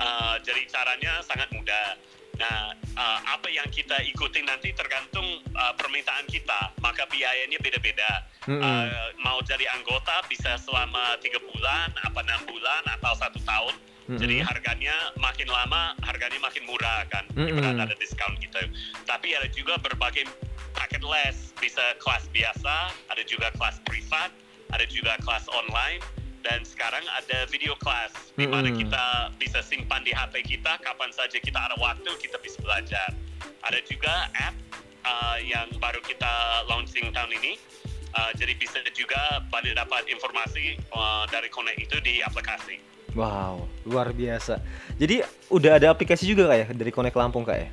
uh, 0.00 0.36
jadi 0.42 0.66
caranya 0.66 1.22
sangat 1.22 1.46
mudah 1.54 1.98
Nah, 2.40 2.72
uh, 2.96 3.18
apa 3.36 3.52
yang 3.52 3.68
kita 3.68 4.00
ikutin 4.16 4.48
nanti 4.48 4.72
tergantung 4.72 5.44
uh, 5.52 5.76
permintaan 5.76 6.24
kita, 6.32 6.72
maka 6.80 7.04
biayanya 7.12 7.60
beda-beda. 7.60 8.24
Mm-hmm. 8.48 8.64
Uh, 8.64 9.08
mau 9.20 9.36
jadi 9.44 9.68
anggota 9.76 10.24
bisa 10.32 10.56
selama 10.56 11.20
tiga 11.20 11.36
bulan, 11.52 11.92
apa 12.00 12.24
enam 12.24 12.40
bulan, 12.48 12.82
atau 12.96 13.12
satu 13.20 13.36
tahun. 13.44 13.76
Mm-hmm. 13.76 14.18
Jadi 14.24 14.34
harganya 14.40 14.96
makin 15.20 15.52
lama, 15.52 15.92
harganya 16.08 16.40
makin 16.40 16.64
murah 16.64 17.04
kan, 17.12 17.28
mm-hmm. 17.36 17.76
ada 17.76 17.92
diskon 18.00 18.32
gitu. 18.40 18.58
Tapi 19.04 19.36
ada 19.36 19.46
juga 19.52 19.76
berbagai 19.76 20.24
paket 20.72 21.04
les, 21.04 21.52
bisa 21.60 21.92
kelas 22.00 22.24
biasa, 22.32 22.88
ada 23.12 23.22
juga 23.28 23.52
kelas 23.60 23.84
privat, 23.84 24.32
ada 24.72 24.88
juga 24.88 25.12
kelas 25.20 25.44
online 25.52 26.00
dan 26.40 26.64
sekarang 26.64 27.04
ada 27.16 27.44
video 27.48 27.76
class 27.76 28.12
di 28.36 28.48
mana 28.48 28.72
hmm. 28.72 28.78
kita 28.80 29.04
bisa 29.36 29.60
simpan 29.60 30.00
di 30.04 30.12
HP 30.12 30.44
kita 30.56 30.80
kapan 30.80 31.12
saja 31.12 31.36
kita 31.36 31.56
ada 31.56 31.76
waktu 31.76 32.10
kita 32.20 32.40
bisa 32.40 32.58
belajar. 32.64 33.12
Ada 33.64 33.80
juga 33.84 34.28
app 34.36 34.56
uh, 35.04 35.38
yang 35.44 35.68
baru 35.76 36.00
kita 36.04 36.64
launching 36.68 37.12
tahun 37.12 37.32
ini. 37.40 37.60
Uh, 38.10 38.34
jadi 38.34 38.58
bisa 38.58 38.82
juga 38.90 39.38
pada 39.54 39.70
dapat 39.70 40.10
informasi 40.10 40.82
uh, 40.90 41.30
dari 41.30 41.46
Connect 41.46 41.78
itu 41.78 41.96
di 42.02 42.18
aplikasi. 42.26 42.82
Wow, 43.14 43.70
luar 43.86 44.10
biasa. 44.10 44.58
Jadi 44.98 45.22
udah 45.50 45.78
ada 45.78 45.94
aplikasi 45.94 46.26
juga 46.26 46.50
kak 46.50 46.58
ya 46.58 46.66
dari 46.74 46.90
Connect 46.90 47.14
Lampung 47.14 47.46
kak 47.46 47.58
ya? 47.58 47.68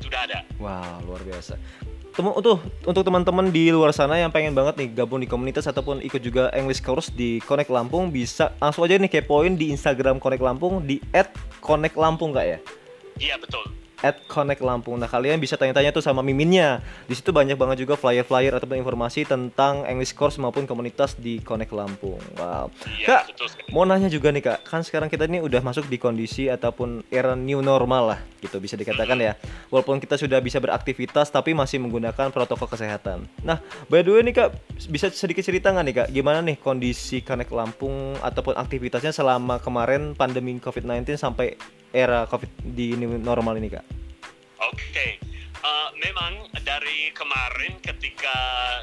Sudah 0.00 0.20
ada. 0.24 0.38
Wow, 0.56 1.04
luar 1.04 1.22
biasa. 1.24 1.60
Temu 2.16 2.32
untuk 2.32 2.64
untuk 2.88 3.04
teman-teman 3.04 3.52
di 3.52 3.68
luar 3.68 3.92
sana 3.92 4.16
yang 4.16 4.32
pengen 4.32 4.56
banget 4.56 4.80
nih 4.80 4.88
gabung 4.96 5.20
di 5.20 5.28
komunitas 5.28 5.68
ataupun 5.68 6.00
ikut 6.00 6.24
juga 6.24 6.48
English 6.56 6.80
course 6.80 7.12
di 7.12 7.44
Connect 7.44 7.68
Lampung 7.68 8.08
bisa 8.08 8.56
langsung 8.56 8.88
aja 8.88 8.96
nih 8.96 9.20
kepoin 9.20 9.52
di 9.52 9.68
Instagram 9.68 10.16
Connect 10.16 10.40
Lampung 10.40 10.80
di 10.80 10.96
@connectlampung 11.60 12.32
kak 12.32 12.46
ya? 12.48 12.58
Iya 13.20 13.36
betul 13.36 13.85
at 14.04 14.20
Connect 14.28 14.60
Lampung. 14.60 15.00
Nah 15.00 15.08
kalian 15.08 15.40
bisa 15.40 15.56
tanya-tanya 15.56 15.92
tuh 15.92 16.04
sama 16.04 16.20
miminnya. 16.20 16.84
Di 17.08 17.14
situ 17.16 17.32
banyak 17.32 17.56
banget 17.56 17.84
juga 17.84 17.96
flyer-flyer 17.96 18.56
ataupun 18.56 18.76
informasi 18.80 19.24
tentang 19.24 19.86
English 19.88 20.12
course 20.12 20.36
maupun 20.36 20.68
komunitas 20.68 21.16
di 21.16 21.40
Connect 21.40 21.72
Lampung. 21.72 22.20
Wow. 22.36 22.68
Iya, 23.00 23.22
kak, 23.22 23.22
betul 23.32 23.46
mau 23.74 23.82
nanya 23.82 24.06
juga 24.06 24.30
nih 24.30 24.42
kak, 24.44 24.58
kan 24.64 24.80
sekarang 24.86 25.10
kita 25.10 25.26
ini 25.26 25.42
udah 25.42 25.60
masuk 25.60 25.90
di 25.90 25.98
kondisi 25.98 26.46
ataupun 26.46 27.02
era 27.10 27.34
new 27.34 27.60
normal 27.60 28.14
lah, 28.14 28.20
gitu 28.40 28.62
bisa 28.62 28.78
dikatakan 28.78 29.18
ya. 29.18 29.34
Walaupun 29.68 29.98
kita 29.98 30.14
sudah 30.16 30.38
bisa 30.38 30.62
beraktivitas 30.62 31.28
tapi 31.28 31.52
masih 31.52 31.82
menggunakan 31.82 32.30
protokol 32.30 32.70
kesehatan. 32.70 33.26
Nah, 33.42 33.58
by 33.90 34.06
the 34.06 34.10
way 34.14 34.22
nih 34.22 34.34
kak, 34.34 34.54
bisa 34.88 35.10
sedikit 35.10 35.42
cerita 35.42 35.74
nggak 35.74 35.84
nih 35.84 35.94
kak, 35.94 36.08
gimana 36.14 36.38
nih 36.40 36.56
kondisi 36.60 37.20
Connect 37.20 37.52
Lampung 37.52 38.16
ataupun 38.22 38.54
aktivitasnya 38.54 39.10
selama 39.10 39.58
kemarin 39.58 40.14
pandemi 40.14 40.56
COVID-19 40.62 41.18
sampai 41.18 41.58
era 41.96 42.28
COVID 42.28 42.76
di 42.76 42.92
normal 43.00 43.56
ini 43.56 43.72
kak? 43.72 43.84
Oke, 44.68 44.84
okay. 44.92 45.10
uh, 45.64 45.88
memang 45.96 46.52
dari 46.60 47.08
kemarin 47.16 47.80
ketika 47.80 48.36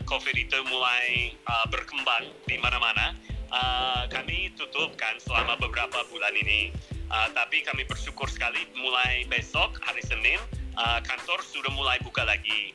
COVID 0.09 0.33
itu 0.33 0.57
mulai 0.65 1.37
uh, 1.45 1.69
berkembang 1.69 2.33
di 2.49 2.57
mana-mana, 2.57 3.13
uh, 3.53 4.09
kami 4.09 4.49
tutup 4.57 4.97
kan 4.97 5.13
selama 5.21 5.61
beberapa 5.61 6.01
bulan 6.09 6.33
ini. 6.33 6.73
Uh, 7.13 7.29
tapi 7.37 7.61
kami 7.61 7.85
bersyukur 7.85 8.25
sekali 8.25 8.65
mulai 8.73 9.29
besok 9.29 9.77
hari 9.85 10.01
Senin 10.01 10.41
uh, 10.73 10.97
kantor 11.05 11.45
sudah 11.45 11.69
mulai 11.77 12.01
buka 12.01 12.25
lagi. 12.25 12.73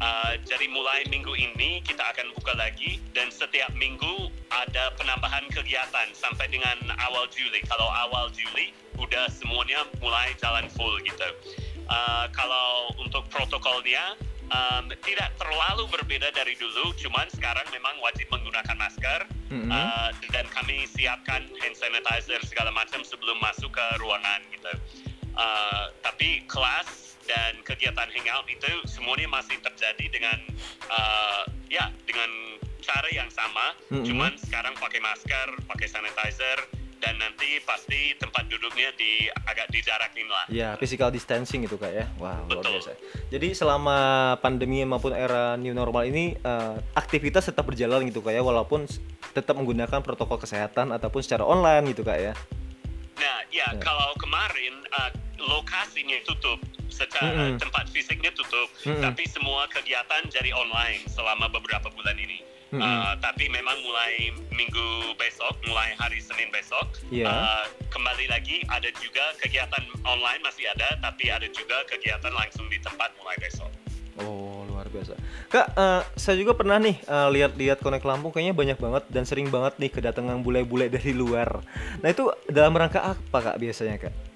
Uh, 0.00 0.32
jadi 0.48 0.64
mulai 0.72 1.04
minggu 1.12 1.36
ini 1.36 1.84
kita 1.84 2.00
akan 2.00 2.32
buka 2.32 2.56
lagi 2.56 2.96
dan 3.12 3.28
setiap 3.28 3.68
minggu 3.76 4.32
ada 4.48 4.96
penambahan 4.96 5.44
kegiatan 5.52 6.08
sampai 6.16 6.48
dengan 6.48 6.76
awal 7.04 7.28
Juli. 7.28 7.60
Kalau 7.68 7.84
awal 7.84 8.32
Juli 8.32 8.72
udah 8.96 9.28
semuanya 9.28 9.84
mulai 10.00 10.32
jalan 10.40 10.72
full 10.72 10.96
gitu. 11.04 11.28
Uh, 11.84 12.24
kalau 12.32 12.96
untuk 12.96 13.28
protokolnya 13.28 14.16
um, 14.48 14.88
tidak 15.04 15.36
terlalu 15.36 15.84
berbeda 15.92 16.32
dari 16.32 16.56
dulu, 16.56 16.96
cuman 16.96 17.26
sekarang 17.36 17.66
memang 17.68 17.92
wajib 18.00 18.24
menggunakan 18.32 18.76
masker 18.80 19.20
mm-hmm. 19.52 19.68
uh, 19.68 20.10
dan 20.32 20.46
kami 20.48 20.86
siapkan 20.88 21.44
hand 21.60 21.76
sanitizer 21.76 22.40
segala 22.46 22.72
macam 22.72 23.04
sebelum 23.04 23.38
masuk 23.42 23.68
ke 23.68 23.86
ruangan 24.00 24.40
gitu. 24.48 24.72
Uh, 25.36 25.92
tapi 26.02 26.42
kelas 26.50 27.09
dan 27.28 27.60
kegiatan 27.66 28.08
hangout 28.08 28.46
itu 28.48 28.70
semuanya 28.88 29.28
masih 29.28 29.56
terjadi 29.60 30.06
dengan 30.08 30.38
uh, 30.88 31.44
ya 31.68 31.88
dengan 32.04 32.30
cara 32.80 33.08
yang 33.12 33.28
sama, 33.30 33.76
mm 33.88 34.00
-hmm. 34.00 34.04
cuman 34.08 34.32
sekarang 34.40 34.74
pakai 34.80 35.00
masker, 35.04 35.48
pakai 35.68 35.86
sanitizer 35.86 36.58
dan 37.00 37.16
nanti 37.16 37.56
pasti 37.64 38.12
tempat 38.20 38.44
duduknya 38.46 38.92
di 38.94 39.26
agak 39.48 39.72
dijarakin 39.72 40.28
lah. 40.28 40.44
Ya, 40.52 40.76
physical 40.76 41.08
distancing 41.08 41.64
itu 41.64 41.80
kak 41.80 41.90
ya. 41.90 42.06
Wah, 42.20 42.44
wow, 42.44 42.60
luar 42.60 42.64
biasa. 42.76 42.92
Jadi 43.32 43.56
selama 43.56 43.98
pandemi 44.44 44.84
maupun 44.84 45.16
era 45.16 45.56
new 45.56 45.72
normal 45.72 46.04
ini 46.04 46.36
uh, 46.44 46.76
aktivitas 46.92 47.48
tetap 47.48 47.64
berjalan 47.64 48.04
gitu 48.12 48.20
kak 48.20 48.36
ya, 48.36 48.44
walaupun 48.44 48.84
tetap 49.32 49.56
menggunakan 49.56 50.04
protokol 50.04 50.36
kesehatan 50.36 50.92
ataupun 50.92 51.24
secara 51.24 51.48
online 51.48 51.96
gitu 51.96 52.04
kak 52.04 52.20
ya. 52.20 52.32
Nah, 53.16 53.40
ya, 53.48 53.64
ya. 53.72 53.80
kalau 53.80 54.12
kemarin 54.20 54.84
uh, 54.92 55.10
lokasinya 55.40 56.20
tutup 56.28 56.60
secara 57.00 57.32
mm 57.32 57.40
-hmm. 57.56 57.58
tempat 57.64 57.84
fisiknya 57.88 58.32
tutup, 58.36 58.68
mm 58.84 58.92
-hmm. 58.92 59.02
tapi 59.08 59.24
semua 59.24 59.64
kegiatan 59.72 60.28
jadi 60.28 60.52
online 60.52 61.08
selama 61.08 61.48
beberapa 61.48 61.88
bulan 61.96 62.16
ini. 62.20 62.44
Mm 62.70 62.78
-hmm. 62.78 62.86
uh, 62.86 63.14
tapi 63.18 63.50
memang 63.50 63.74
mulai 63.82 64.30
minggu 64.52 65.16
besok, 65.16 65.56
mulai 65.66 65.96
hari 65.98 66.20
Senin 66.22 66.52
besok, 66.52 66.86
yeah. 67.10 67.26
Iya. 67.26 67.32
uh, 67.32 67.64
kembali 67.90 68.30
lagi 68.30 68.62
ada 68.70 68.86
juga 69.00 69.34
kegiatan 69.42 69.82
online 70.06 70.38
masih 70.44 70.70
ada, 70.70 71.00
tapi 71.02 71.32
ada 71.32 71.48
juga 71.50 71.82
kegiatan 71.90 72.30
langsung 72.30 72.68
di 72.70 72.78
tempat 72.78 73.10
mulai 73.18 73.34
besok. 73.42 73.72
Oh 74.20 74.68
luar 74.68 74.86
biasa, 74.92 75.16
kak. 75.48 75.66
Uh, 75.76 76.00
saya 76.16 76.36
juga 76.36 76.52
pernah 76.52 76.76
nih 76.78 77.00
uh, 77.08 77.28
lihat-lihat 77.32 77.80
Connect 77.80 78.04
Lampung, 78.04 78.30
kayaknya 78.30 78.52
banyak 78.52 78.78
banget 78.78 79.04
dan 79.08 79.24
sering 79.24 79.48
banget 79.48 79.76
nih 79.80 79.90
kedatangan 79.90 80.40
bule-bule 80.44 80.86
dari 80.96 81.10
luar. 81.16 81.64
Nah 82.04 82.08
itu 82.08 82.28
dalam 82.46 82.76
rangka 82.76 83.16
apa 83.16 83.38
kak 83.40 83.56
biasanya 83.58 83.96
kak? 83.98 84.29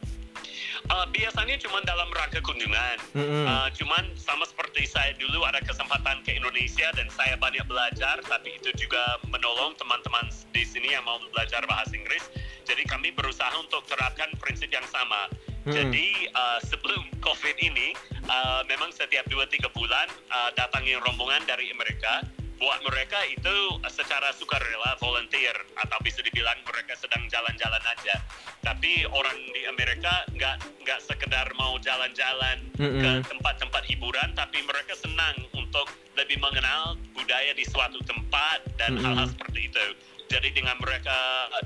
Uh, 0.85 1.09
biasanya 1.16 1.57
cuma 1.64 1.81
dalam 1.88 2.12
rangka 2.12 2.44
kunjungan. 2.44 3.01
Mm-hmm. 3.16 3.44
Uh, 3.49 3.68
cuman 3.73 4.05
sama 4.20 4.44
seperti 4.44 4.85
saya 4.85 5.16
dulu 5.16 5.40
ada 5.49 5.57
kesempatan 5.64 6.20
ke 6.20 6.37
Indonesia 6.37 6.92
dan 6.92 7.09
saya 7.09 7.40
banyak 7.40 7.64
belajar, 7.64 8.20
tapi 8.29 8.61
itu 8.61 8.68
juga 8.77 9.16
menolong 9.33 9.73
teman-teman 9.81 10.29
di 10.53 10.61
sini 10.61 10.92
yang 10.92 11.01
mau 11.09 11.16
belajar 11.33 11.64
bahasa 11.64 11.97
Inggris. 11.97 12.29
Jadi 12.68 12.85
kami 12.85 13.16
berusaha 13.16 13.53
untuk 13.57 13.85
terapkan 13.88 14.29
prinsip 14.37 14.68
yang 14.68 14.85
sama. 14.92 15.33
Hmm. 15.64 15.73
Jadi 15.73 16.29
uh, 16.37 16.61
sebelum 16.68 17.01
COVID 17.25 17.57
ini, 17.64 17.97
uh, 18.29 18.61
memang 18.68 18.92
setiap 18.92 19.25
2-3 19.33 19.64
bulan 19.73 20.09
uh, 20.29 20.53
datangin 20.53 21.01
rombongan 21.01 21.49
dari 21.49 21.73
Amerika 21.73 22.20
buat 22.61 22.81
mereka 22.87 23.18
itu 23.29 23.57
secara 23.90 24.31
sukarela 24.33 24.97
volunteer 25.03 25.53
atau 25.81 25.99
bisa 26.07 26.23
dibilang 26.23 26.57
mereka 26.64 26.94
sedang 26.97 27.27
jalan-jalan 27.27 27.83
aja 27.83 28.16
tapi 28.64 29.05
orang 29.12 29.37
di 29.53 29.62
Amerika 29.68 30.24
nggak 30.33 30.57
nggak 30.83 31.00
sekedar 31.05 31.46
mau 31.61 31.77
jalan-jalan 31.79 32.59
mm-hmm. 32.81 33.00
ke 33.00 33.11
tempat-tempat 33.29 33.83
hiburan 33.92 34.33
tapi 34.33 34.64
mereka 34.64 34.96
senang 34.96 35.37
untuk 35.53 35.87
lebih 36.16 36.40
mengenal 36.40 36.96
budaya 37.12 37.53
di 37.53 37.62
suatu 37.68 38.00
tempat 38.09 38.64
dan 38.81 38.96
hal-hal 38.96 39.29
seperti 39.29 39.68
itu 39.68 39.87
jadi 40.33 40.48
dengan 40.50 40.81
mereka 40.81 41.14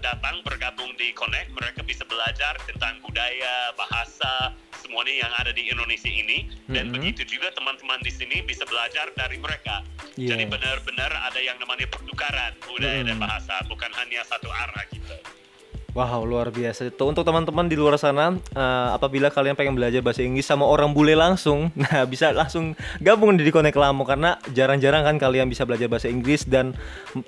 datang 0.02 0.42
bergabung 0.42 0.90
di 0.98 1.14
Connect 1.14 1.54
mereka 1.54 1.80
bisa 1.87 2.02
belajar 2.04 2.58
tentang 2.66 2.98
budaya 3.00 3.72
bahasa 3.78 4.52
semuanya 4.82 5.28
yang 5.28 5.32
ada 5.38 5.52
di 5.54 5.70
Indonesia 5.70 6.11
ini 6.11 6.50
dan 6.66 6.90
mm-hmm. 6.90 6.94
begitu 6.98 7.38
juga 7.38 7.54
teman-teman 7.54 8.02
di 8.02 8.11
sini 8.11 8.42
bisa 8.42 8.66
belajar 8.66 9.11
dari 9.14 9.38
mereka. 9.38 9.84
Yeah. 10.18 10.34
Jadi 10.34 10.50
benar-benar 10.50 11.12
ada 11.12 11.40
yang 11.42 11.61
namanya 11.62 11.87
pertukaran 11.92 12.56
budaya 12.66 13.02
mm-hmm. 13.02 13.08
dan 13.12 13.16
bahasa, 13.20 13.54
bukan 13.68 13.90
hanya 13.94 14.24
satu 14.26 14.50
arah 14.50 14.84
gitu. 14.90 15.16
Wow, 15.98 16.22
luar 16.22 16.54
biasa. 16.54 16.94
Itu 16.94 17.11
untuk 17.11 17.26
teman-teman 17.26 17.66
di 17.66 17.74
luar 17.74 17.98
sana, 17.98 18.30
uh, 18.54 18.88
apabila 18.94 19.34
kalian 19.34 19.58
pengen 19.58 19.74
belajar 19.74 19.98
bahasa 19.98 20.22
Inggris 20.22 20.46
sama 20.46 20.62
orang 20.62 20.94
bule 20.94 21.18
langsung, 21.18 21.74
nah 21.82 22.06
bisa 22.06 22.30
langsung 22.30 22.78
gabung 23.02 23.34
di 23.34 23.50
Connect 23.50 23.74
Lamu 23.74 24.06
karena 24.06 24.38
jarang-jarang 24.54 25.02
kan 25.02 25.18
kalian 25.18 25.50
bisa 25.50 25.66
belajar 25.66 25.90
bahasa 25.90 26.06
Inggris 26.06 26.46
dan 26.46 26.78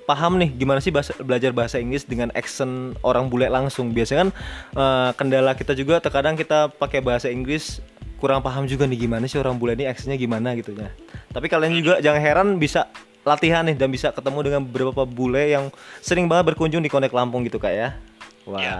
paham 0.07 0.39
nih 0.39 0.55
gimana 0.55 0.79
sih 0.79 0.87
bahasa, 0.87 1.11
belajar 1.19 1.51
bahasa 1.51 1.83
Inggris 1.83 2.07
dengan 2.07 2.31
accent 2.31 2.95
orang 3.03 3.27
bule 3.27 3.51
langsung. 3.51 3.91
Biasanya 3.91 4.23
kan 4.23 4.29
uh, 4.79 5.11
kendala 5.19 5.51
kita 5.51 5.75
juga 5.75 5.99
terkadang 5.99 6.39
kita 6.39 6.71
pakai 6.71 7.03
bahasa 7.03 7.27
Inggris 7.27 7.83
kurang 8.23 8.39
paham 8.39 8.71
juga 8.71 8.87
nih 8.87 9.03
gimana 9.03 9.27
sih 9.27 9.35
orang 9.35 9.59
bule 9.59 9.75
ini 9.75 9.83
accentnya 9.83 10.15
gimana 10.15 10.55
gitu 10.55 10.71
ya. 10.79 10.95
Tapi 11.35 11.51
kalian 11.51 11.75
juga 11.75 11.99
jangan 11.99 12.23
heran 12.23 12.47
bisa 12.55 12.87
latihan 13.27 13.67
nih 13.67 13.75
dan 13.75 13.91
bisa 13.91 14.15
ketemu 14.15 14.39
dengan 14.47 14.61
beberapa 14.63 15.03
bule 15.03 15.51
yang 15.51 15.67
sering 15.99 16.31
banget 16.31 16.55
berkunjung 16.55 16.79
di 16.79 16.87
Connect 16.87 17.11
Lampung 17.11 17.43
gitu 17.43 17.59
kak 17.59 17.75
ya. 17.75 17.99
Wah, 18.49 18.61
ya, 18.61 18.75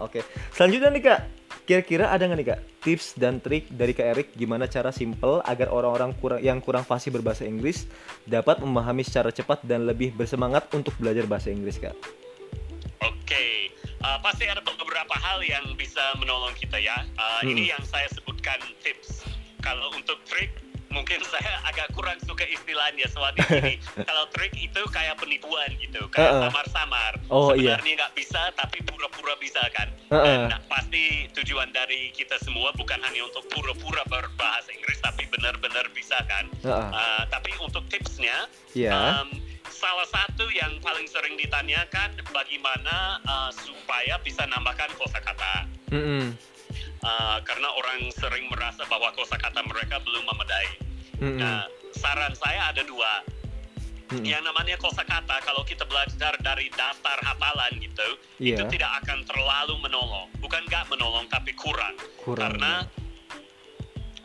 oke. 0.00 0.20
Okay. 0.20 0.22
Selanjutnya 0.52 0.90
nih 0.92 1.02
kak, 1.02 1.20
kira-kira 1.64 2.12
ada 2.12 2.24
nggak 2.28 2.38
nih 2.40 2.48
kak 2.52 2.60
tips 2.84 3.16
dan 3.20 3.40
trik 3.44 3.68
dari 3.68 3.92
kak 3.92 4.16
Erik 4.16 4.28
gimana 4.32 4.64
cara 4.64 4.88
simple 4.88 5.44
agar 5.44 5.68
orang-orang 5.68 6.16
kurang 6.16 6.40
yang 6.40 6.58
kurang 6.64 6.84
fasih 6.84 7.12
berbahasa 7.12 7.44
Inggris 7.44 7.84
dapat 8.24 8.64
memahami 8.64 9.04
secara 9.04 9.28
cepat 9.28 9.60
dan 9.68 9.84
lebih 9.84 10.16
bersemangat 10.16 10.68
untuk 10.72 10.96
belajar 10.96 11.28
bahasa 11.28 11.52
Inggris 11.52 11.76
kak? 11.76 11.92
Oke, 13.04 13.28
okay. 13.28 13.52
uh, 14.00 14.16
pasti 14.24 14.48
ada 14.48 14.64
beberapa 14.64 15.14
hal 15.20 15.44
yang 15.44 15.76
bisa 15.76 16.00
menolong 16.16 16.56
kita 16.56 16.80
ya. 16.80 17.04
Uh, 17.20 17.44
hmm. 17.44 17.52
Ini 17.52 17.62
yang 17.76 17.82
saya 17.84 18.08
sebutkan 18.12 18.56
tips. 18.80 19.24
Kalau 19.60 19.92
untuk 19.92 20.16
trik 20.24 20.67
mungkin 20.88 21.20
saya 21.28 21.60
agak 21.68 21.88
kurang 21.92 22.16
suka 22.24 22.44
istilahnya 22.48 23.04
soalnya 23.12 23.44
ini 23.60 23.76
kalau 24.08 24.24
trik 24.32 24.52
itu 24.56 24.82
kayak 24.88 25.16
penipuan 25.20 25.68
gitu 25.76 26.00
kayak 26.12 26.48
samar-samar 26.48 27.12
uh 27.28 27.32
-uh. 27.32 27.44
oh, 27.52 27.52
iya. 27.52 27.76
sebenarnya 27.76 27.94
nggak 28.04 28.12
iya. 28.12 28.18
bisa 28.18 28.42
tapi 28.56 28.78
pura-pura 28.84 29.34
bisa 29.40 29.62
kan 29.76 29.88
uh 30.08 30.16
-uh. 30.16 30.24
dan 30.24 30.40
nah, 30.48 30.60
pasti 30.68 31.28
tujuan 31.36 31.68
dari 31.76 32.08
kita 32.16 32.40
semua 32.40 32.72
bukan 32.76 32.98
hanya 33.04 33.20
untuk 33.28 33.44
pura-pura 33.52 34.02
berbahasa 34.08 34.72
Inggris 34.72 34.98
tapi 35.04 35.28
benar-benar 35.28 35.86
bisa 35.92 36.16
kan 36.24 36.44
uh 36.64 36.68
-uh. 36.68 36.88
Uh, 36.92 37.22
tapi 37.28 37.52
untuk 37.60 37.84
tipsnya 37.92 38.48
yeah. 38.72 39.20
um, 39.20 39.28
salah 39.68 40.08
satu 40.08 40.48
yang 40.56 40.80
paling 40.80 41.06
sering 41.06 41.36
ditanyakan 41.36 42.16
bagaimana 42.32 43.20
uh, 43.28 43.50
supaya 43.52 44.16
bisa 44.24 44.42
nambahkan 44.48 44.88
kosakata 44.96 45.68
mm 45.92 46.00
-hmm 46.02 46.57
uh, 47.04 47.38
karena 47.44 47.68
orang 47.74 48.10
sering 48.14 48.46
merasa 48.50 48.82
bahwa 48.86 49.12
kosakata 49.14 49.60
mereka 49.66 50.00
belum 50.02 50.24
memadai. 50.26 50.68
Mm-hmm. 51.18 51.38
Nah, 51.38 51.66
saran 51.94 52.32
saya 52.38 52.70
ada 52.72 52.82
dua. 52.86 53.24
hmm. 54.08 54.24
yang 54.24 54.40
namanya 54.40 54.72
kosakata 54.80 55.36
kalau 55.44 55.60
kita 55.68 55.84
belajar 55.84 56.32
dari 56.40 56.72
daftar 56.72 57.20
hafalan 57.28 57.76
gitu 57.76 58.08
yeah. 58.40 58.56
itu 58.56 58.80
tidak 58.80 59.04
akan 59.04 59.20
terlalu 59.28 59.76
menolong 59.84 60.32
bukan 60.40 60.64
nggak 60.64 60.88
menolong 60.88 61.28
tapi 61.28 61.52
kurang, 61.52 61.92
kurang 62.24 62.56
karena 62.56 62.88
ya 62.88 63.08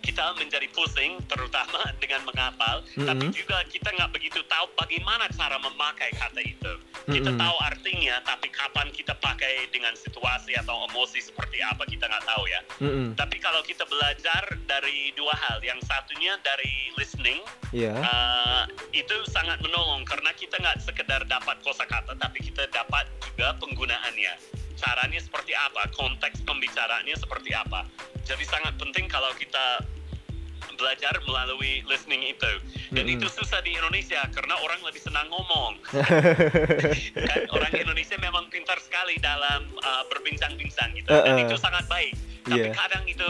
kita 0.04 0.36
menjadi 0.36 0.68
pusing 0.76 1.18
terutama 1.32 1.80
dengan 2.04 2.28
menghafal 2.28 2.84
mm-hmm. 2.84 3.08
tapi 3.08 3.26
juga 3.32 3.58
kita 3.72 3.90
nggak 3.96 4.12
begitu 4.12 4.40
tahu 4.46 4.68
bagaimana 4.76 5.26
cara 5.32 5.56
memakai 5.58 6.12
kata 6.12 6.44
itu 6.44 6.74
kita 7.10 7.32
mm-hmm. 7.32 7.44
tahu 7.44 7.58
artinya 7.60 8.16
tapi 8.24 8.48
kapan 8.54 8.88
kita 8.96 9.14
pakai 9.20 9.68
dengan 9.72 9.92
situasi 9.96 10.56
atau 10.56 10.88
emosi 10.92 11.20
seperti 11.20 11.60
apa 11.60 11.84
kita 11.84 12.08
nggak 12.08 12.26
tahu 12.26 12.44
ya 12.48 12.62
mm-hmm. 12.80 13.08
tapi 13.20 13.38
kalau 13.44 13.60
kita 13.68 13.84
belajar 13.90 14.44
dari 14.64 15.12
dua 15.20 15.36
hal 15.36 15.60
yang 15.60 15.80
satunya 15.84 16.40
dari 16.46 16.94
listening 16.96 17.44
yeah. 17.76 17.92
Iya. 17.94 18.00
uh, 18.00 18.64
itu 18.96 19.16
sangat 19.28 19.60
menolong 19.60 20.08
karena 20.08 20.32
kita 20.40 20.56
nggak 20.62 20.80
sekedar 20.80 21.22
dapat 21.28 21.60
kosakata 21.60 22.16
tapi 22.16 22.40
kita 22.40 22.70
dapat 22.72 23.10
juga 23.28 23.58
penggunaannya 23.60 24.64
caranya 24.84 25.20
seperti 25.22 25.56
apa, 25.56 25.88
konteks 25.96 26.44
pembicaraannya 26.44 27.16
seperti 27.16 27.56
apa. 27.56 27.88
Jadi 28.28 28.44
sangat 28.44 28.76
penting 28.76 29.08
kalau 29.08 29.32
kita 29.40 29.80
belajar 30.76 31.14
melalui 31.26 31.82
listening 31.88 32.24
itu. 32.34 32.52
Dan 32.94 33.06
mm 33.06 33.10
-hmm. 33.10 33.16
itu 33.22 33.28
susah 33.30 33.60
di 33.66 33.74
Indonesia 33.74 34.22
karena 34.32 34.56
orang 34.62 34.80
lebih 34.86 35.02
senang 35.02 35.28
ngomong. 35.30 35.74
kan 37.30 37.40
orang 37.54 37.74
Indonesia 37.74 38.18
memang 38.22 38.48
pintar 38.50 38.78
sekali 38.82 39.18
dalam 39.22 39.68
uh, 39.82 40.04
berbincang-bincang 40.10 40.94
gitu. 40.98 41.10
Uh 41.10 41.22
-uh. 41.22 41.26
Dan 41.26 41.36
itu 41.48 41.56
sangat 41.58 41.86
baik. 41.90 42.14
Tapi 42.44 42.60
yeah. 42.60 42.76
kadang 42.76 43.04
itu 43.08 43.30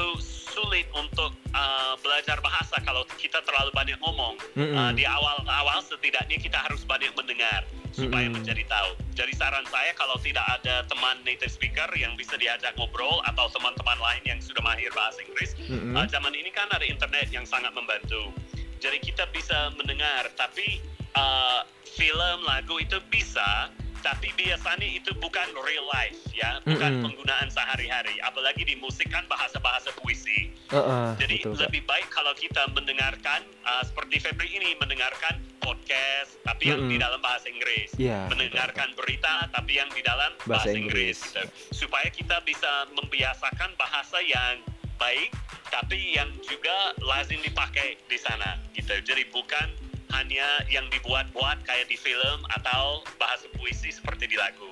sulit 0.53 0.85
untuk 0.93 1.33
uh, 1.57 1.97
belajar 2.05 2.37
bahasa 2.39 2.77
kalau 2.85 3.01
kita 3.17 3.41
terlalu 3.41 3.73
banyak 3.73 3.97
ngomong. 3.99 4.37
Mm 4.53 4.65
-hmm. 4.69 4.77
uh, 4.77 4.91
di 4.93 5.03
awal-awal 5.03 5.81
setidaknya 5.81 6.37
kita 6.37 6.61
harus 6.61 6.85
banyak 6.85 7.09
mendengar 7.17 7.65
supaya 7.93 8.25
mm-hmm. 8.25 8.41
menjadi 8.41 8.63
tahu. 8.65 8.91
Jadi 9.13 9.33
saran 9.37 9.63
saya 9.69 9.93
kalau 9.93 10.17
tidak 10.17 10.41
ada 10.49 10.81
teman 10.89 11.21
native 11.21 11.53
speaker 11.53 11.85
yang 11.93 12.17
bisa 12.17 12.33
diajak 12.41 12.73
ngobrol 12.73 13.21
atau 13.29 13.45
teman-teman 13.53 13.95
lain 14.01 14.23
yang 14.25 14.39
sudah 14.41 14.65
mahir 14.65 14.89
bahasa 14.97 15.21
Inggris, 15.21 15.53
mm-hmm. 15.69 15.93
uh, 15.93 16.05
zaman 16.09 16.33
ini 16.33 16.49
kan 16.49 16.65
ada 16.73 16.83
internet 16.83 17.29
yang 17.29 17.45
sangat 17.45 17.69
membantu. 17.77 18.33
Jadi 18.81 18.99
kita 18.99 19.29
bisa 19.31 19.71
mendengar, 19.79 20.27
tapi 20.35 20.81
uh, 21.15 21.63
film, 21.87 22.43
lagu 22.43 22.81
itu 22.81 22.99
bisa, 23.07 23.71
tapi 24.03 24.29
biasanya 24.35 24.83
itu 24.83 25.15
bukan 25.17 25.47
real 25.63 25.87
life 25.87 26.19
ya, 26.35 26.59
bukan 26.67 26.99
mm-hmm. 26.99 27.03
penggunaan 27.07 27.47
sehari-hari. 27.47 28.19
Apalagi 28.19 28.67
di 28.67 28.75
musik 28.77 29.07
kan 29.07 29.23
bahasa-bahasa 29.31 29.95
puisi. 30.03 30.51
Uh-uh, 30.69 31.15
Jadi 31.15 31.39
betul, 31.39 31.55
lebih 31.55 31.81
baik 31.87 32.11
kalau 32.11 32.35
kita 32.35 32.67
mendengarkan 32.75 33.47
uh, 33.63 33.83
seperti 33.87 34.19
Febri 34.19 34.51
ini 34.51 34.75
mendengarkan 34.75 35.39
podcast 35.63 36.35
tapi 36.43 36.75
yang 36.75 36.83
mm-hmm. 36.83 36.99
di 36.99 37.03
dalam 37.03 37.19
bahasa 37.23 37.47
Inggris, 37.47 37.89
yeah, 37.95 38.27
mendengarkan 38.27 38.91
betul. 38.91 38.99
berita 39.07 39.33
tapi 39.55 39.71
yang 39.79 39.89
di 39.95 40.03
dalam 40.03 40.31
bahasa, 40.43 40.67
bahasa 40.67 40.69
Inggris, 40.75 41.17
Inggris 41.23 41.31
gitu. 41.31 41.43
supaya 41.71 42.07
kita 42.11 42.37
bisa 42.43 42.91
membiasakan 42.99 43.71
bahasa 43.79 44.19
yang 44.19 44.59
baik 44.99 45.31
tapi 45.71 46.13
yang 46.13 46.29
juga 46.45 46.93
lazim 47.01 47.41
dipakai 47.41 47.97
di 48.05 48.17
sana 48.19 48.61
gitu. 48.77 48.93
Jadi 49.01 49.25
bukan 49.33 49.82
hanya 50.13 50.47
yang 50.69 50.85
dibuat-buat 50.93 51.65
kayak 51.65 51.89
di 51.89 51.97
film 51.97 52.39
atau 52.53 53.01
bahasa 53.17 53.49
puisi 53.57 53.89
seperti 53.89 54.29
di 54.29 54.37
lagu. 54.37 54.71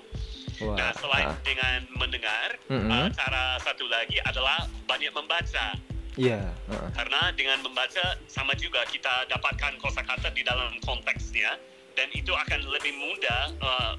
Wah, 0.61 0.77
nah, 0.77 0.91
selain 0.93 1.29
ah. 1.33 1.37
dengan 1.41 1.79
mendengar, 1.97 2.49
mm 2.69 2.77
-hmm. 2.77 2.89
uh, 2.93 3.07
cara 3.09 3.57
satu 3.65 3.89
lagi 3.89 4.21
adalah 4.29 4.69
banyak 4.85 5.09
membaca. 5.09 5.73
Iya. 6.19 6.53
Yeah. 6.53 6.69
Uh. 6.69 6.89
Karena 6.93 7.33
dengan 7.33 7.65
membaca 7.65 8.19
sama 8.29 8.53
juga 8.53 8.85
kita 8.85 9.25
dapatkan 9.25 9.81
kosakata 9.81 10.29
di 10.37 10.45
dalam 10.45 10.77
konteksnya 10.85 11.57
dan 11.97 12.07
itu 12.13 12.29
akan 12.29 12.61
lebih 12.69 12.93
mudah 12.93 13.43
uh, 13.57 13.93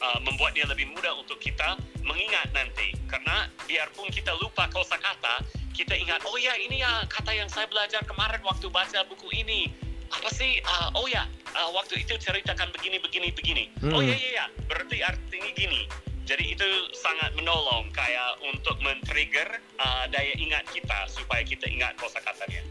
uh, 0.00 0.18
membuatnya 0.22 0.70
lebih 0.70 0.86
mudah 0.94 1.18
untuk 1.18 1.42
kita 1.42 1.74
mengingat 2.06 2.46
nanti. 2.54 2.94
Karena 3.10 3.50
biarpun 3.66 4.06
kita 4.14 4.38
lupa 4.38 4.70
kosakata, 4.70 5.42
kita 5.74 5.98
ingat 5.98 6.22
oh 6.22 6.38
ya 6.38 6.54
ini 6.62 6.78
ya 6.78 7.02
kata 7.10 7.34
yang 7.34 7.50
saya 7.50 7.66
belajar 7.66 8.06
kemarin 8.06 8.38
waktu 8.46 8.70
baca 8.70 9.02
buku 9.10 9.28
ini 9.34 9.74
apa 10.14 10.30
sih 10.30 10.62
uh, 10.62 10.94
oh 10.94 11.06
ya 11.10 11.26
uh, 11.58 11.70
waktu 11.74 12.00
itu 12.02 12.14
ceritakan 12.16 12.70
begini 12.70 13.02
begini 13.02 13.28
begini 13.34 13.64
hmm. 13.82 13.92
oh 13.92 14.00
ya 14.00 14.14
ya 14.14 14.30
ya 14.42 14.46
berarti 14.70 15.02
artinya 15.02 15.50
gini 15.58 15.90
jadi 16.24 16.56
itu 16.56 16.68
sangat 16.96 17.36
menolong 17.36 17.92
kayak 17.92 18.40
untuk 18.48 18.80
men-trigger 18.80 19.60
uh, 19.76 20.08
daya 20.08 20.32
ingat 20.40 20.64
kita 20.72 21.04
supaya 21.12 21.44
kita 21.44 21.68
ingat 21.68 21.92
kosakatanya. 22.00 22.64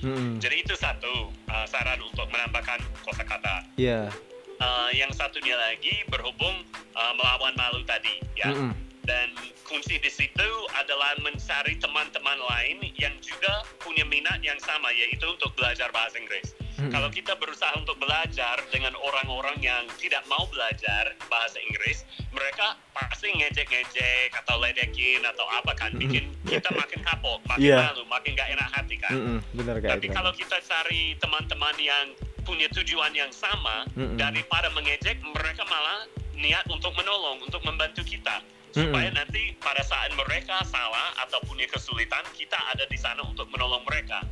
Hmm. 0.00 0.38
Jadi 0.38 0.62
itu 0.62 0.74
satu 0.78 1.28
uh, 1.50 1.66
saran 1.66 1.98
untuk 2.00 2.30
menambahkan 2.30 2.78
kosakata. 3.02 3.66
Iya. 3.76 4.06
Yeah. 4.08 4.62
Uh, 4.62 4.90
yang 4.94 5.10
satunya 5.10 5.58
lagi 5.58 6.04
berhubung 6.06 6.62
uh, 6.94 7.12
melawan 7.18 7.52
malu 7.58 7.82
tadi, 7.88 8.20
ya. 8.36 8.52
Mm 8.52 8.56
-mm. 8.56 8.72
Dan 9.08 9.32
kunci 9.64 9.96
di 9.96 10.12
situ 10.12 10.48
adalah 10.76 11.16
mencari 11.24 11.80
teman-teman 11.80 12.36
lain 12.36 12.84
yang 13.00 13.16
juga 13.24 13.64
punya 13.80 14.04
minat 14.04 14.38
yang 14.44 14.60
sama, 14.60 14.92
yaitu 14.92 15.24
untuk 15.24 15.50
belajar 15.56 15.88
bahasa 15.90 16.20
Inggris. 16.20 16.52
Kalau 16.88 17.12
kita 17.12 17.36
berusaha 17.36 17.76
untuk 17.76 18.00
belajar 18.00 18.56
dengan 18.72 18.96
orang-orang 18.96 19.60
yang 19.60 19.84
tidak 20.00 20.24
mau 20.32 20.48
belajar 20.48 21.12
bahasa 21.28 21.60
Inggris, 21.60 22.08
mereka 22.32 22.80
pasti 22.96 23.28
ngejek-ngejek 23.36 24.32
atau 24.40 24.56
ledekin 24.56 25.20
atau 25.28 25.44
apa 25.52 25.76
kan, 25.76 25.92
bikin 26.00 26.32
kita 26.48 26.72
makin 26.80 27.04
kapok, 27.04 27.44
makin 27.44 27.76
yeah. 27.76 27.92
malu, 27.92 28.08
makin 28.08 28.32
gak 28.32 28.48
enak 28.48 28.68
hati 28.72 28.96
kan. 28.96 29.12
Mm 29.12 29.20
-hmm. 29.20 29.38
Benar, 29.60 29.74
Tapi 29.84 30.08
kalau 30.08 30.32
kita 30.32 30.56
cari 30.64 31.12
teman-teman 31.20 31.76
yang 31.76 32.06
punya 32.48 32.64
tujuan 32.72 33.12
yang 33.12 33.28
sama, 33.34 33.84
mm 33.92 34.00
-hmm. 34.00 34.16
daripada 34.16 34.72
mengejek, 34.72 35.20
mereka 35.20 35.68
malah 35.68 36.08
niat 36.40 36.64
untuk 36.72 36.96
menolong, 36.96 37.44
untuk 37.44 37.60
membantu 37.68 38.00
kita 38.00 38.40
supaya 38.70 39.10
mm 39.10 39.18
-hmm. 39.18 39.18
nanti 39.18 39.42
pada 39.58 39.82
saat 39.82 40.14
mereka 40.14 40.62
salah 40.62 41.10
atau 41.26 41.42
punya 41.42 41.66
kesulitan 41.66 42.22
kita 42.38 42.56
ada 42.70 42.86
di 42.86 42.94
sana 42.94 43.20
untuk 43.26 43.50
menolong 43.50 43.82
mereka. 43.82 44.22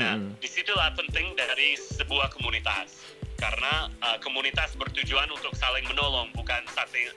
Nah, 0.00 0.16
hmm. 0.16 0.40
di 0.40 0.48
situlah 0.48 0.92
penting 0.96 1.36
dari 1.36 1.76
sebuah 1.76 2.32
komunitas. 2.32 3.04
Karena 3.36 3.90
uh, 4.06 4.22
komunitas 4.22 4.78
bertujuan 4.78 5.26
untuk 5.34 5.50
saling 5.58 5.82
menolong, 5.90 6.30
bukan 6.30 6.62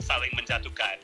saling 0.02 0.34
menjatuhkan. 0.34 0.98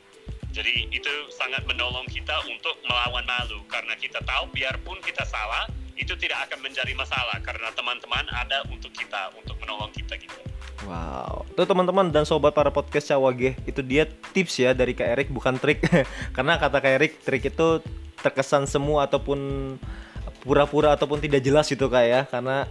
Jadi 0.52 0.90
itu 0.92 1.14
sangat 1.32 1.62
menolong 1.64 2.04
kita 2.10 2.42
untuk 2.50 2.74
melawan 2.84 3.22
malu. 3.24 3.62
Karena 3.70 3.94
kita 3.96 4.18
tahu 4.26 4.50
biarpun 4.50 4.98
kita 5.00 5.22
salah, 5.24 5.70
itu 5.94 6.12
tidak 6.18 6.50
akan 6.50 6.66
menjadi 6.66 6.92
masalah. 6.98 7.38
Karena 7.40 7.70
teman-teman 7.72 8.26
ada 8.34 8.66
untuk 8.68 8.90
kita, 8.92 9.30
untuk 9.38 9.56
menolong 9.62 9.94
kita 9.94 10.18
gitu. 10.18 10.36
Wow, 10.82 11.46
tuh 11.54 11.62
teman-teman 11.62 12.10
dan 12.10 12.26
sobat 12.26 12.50
para 12.58 12.74
podcast 12.74 13.14
Cawage, 13.14 13.54
itu 13.70 13.80
dia 13.86 14.02
tips 14.34 14.58
ya 14.58 14.74
dari 14.74 14.98
Kak 14.98 15.08
Erik 15.14 15.28
bukan 15.30 15.54
trik. 15.54 15.78
Karena 16.36 16.58
kata 16.58 16.82
Kak 16.82 16.92
Erik, 16.98 17.12
trik 17.22 17.46
itu 17.46 17.78
terkesan 18.18 18.66
semua 18.66 19.06
ataupun 19.06 19.38
pura-pura 20.42 20.92
ataupun 20.98 21.22
tidak 21.22 21.40
jelas 21.40 21.70
gitu 21.70 21.86
kak 21.86 22.04
ya 22.04 22.20
karena 22.26 22.66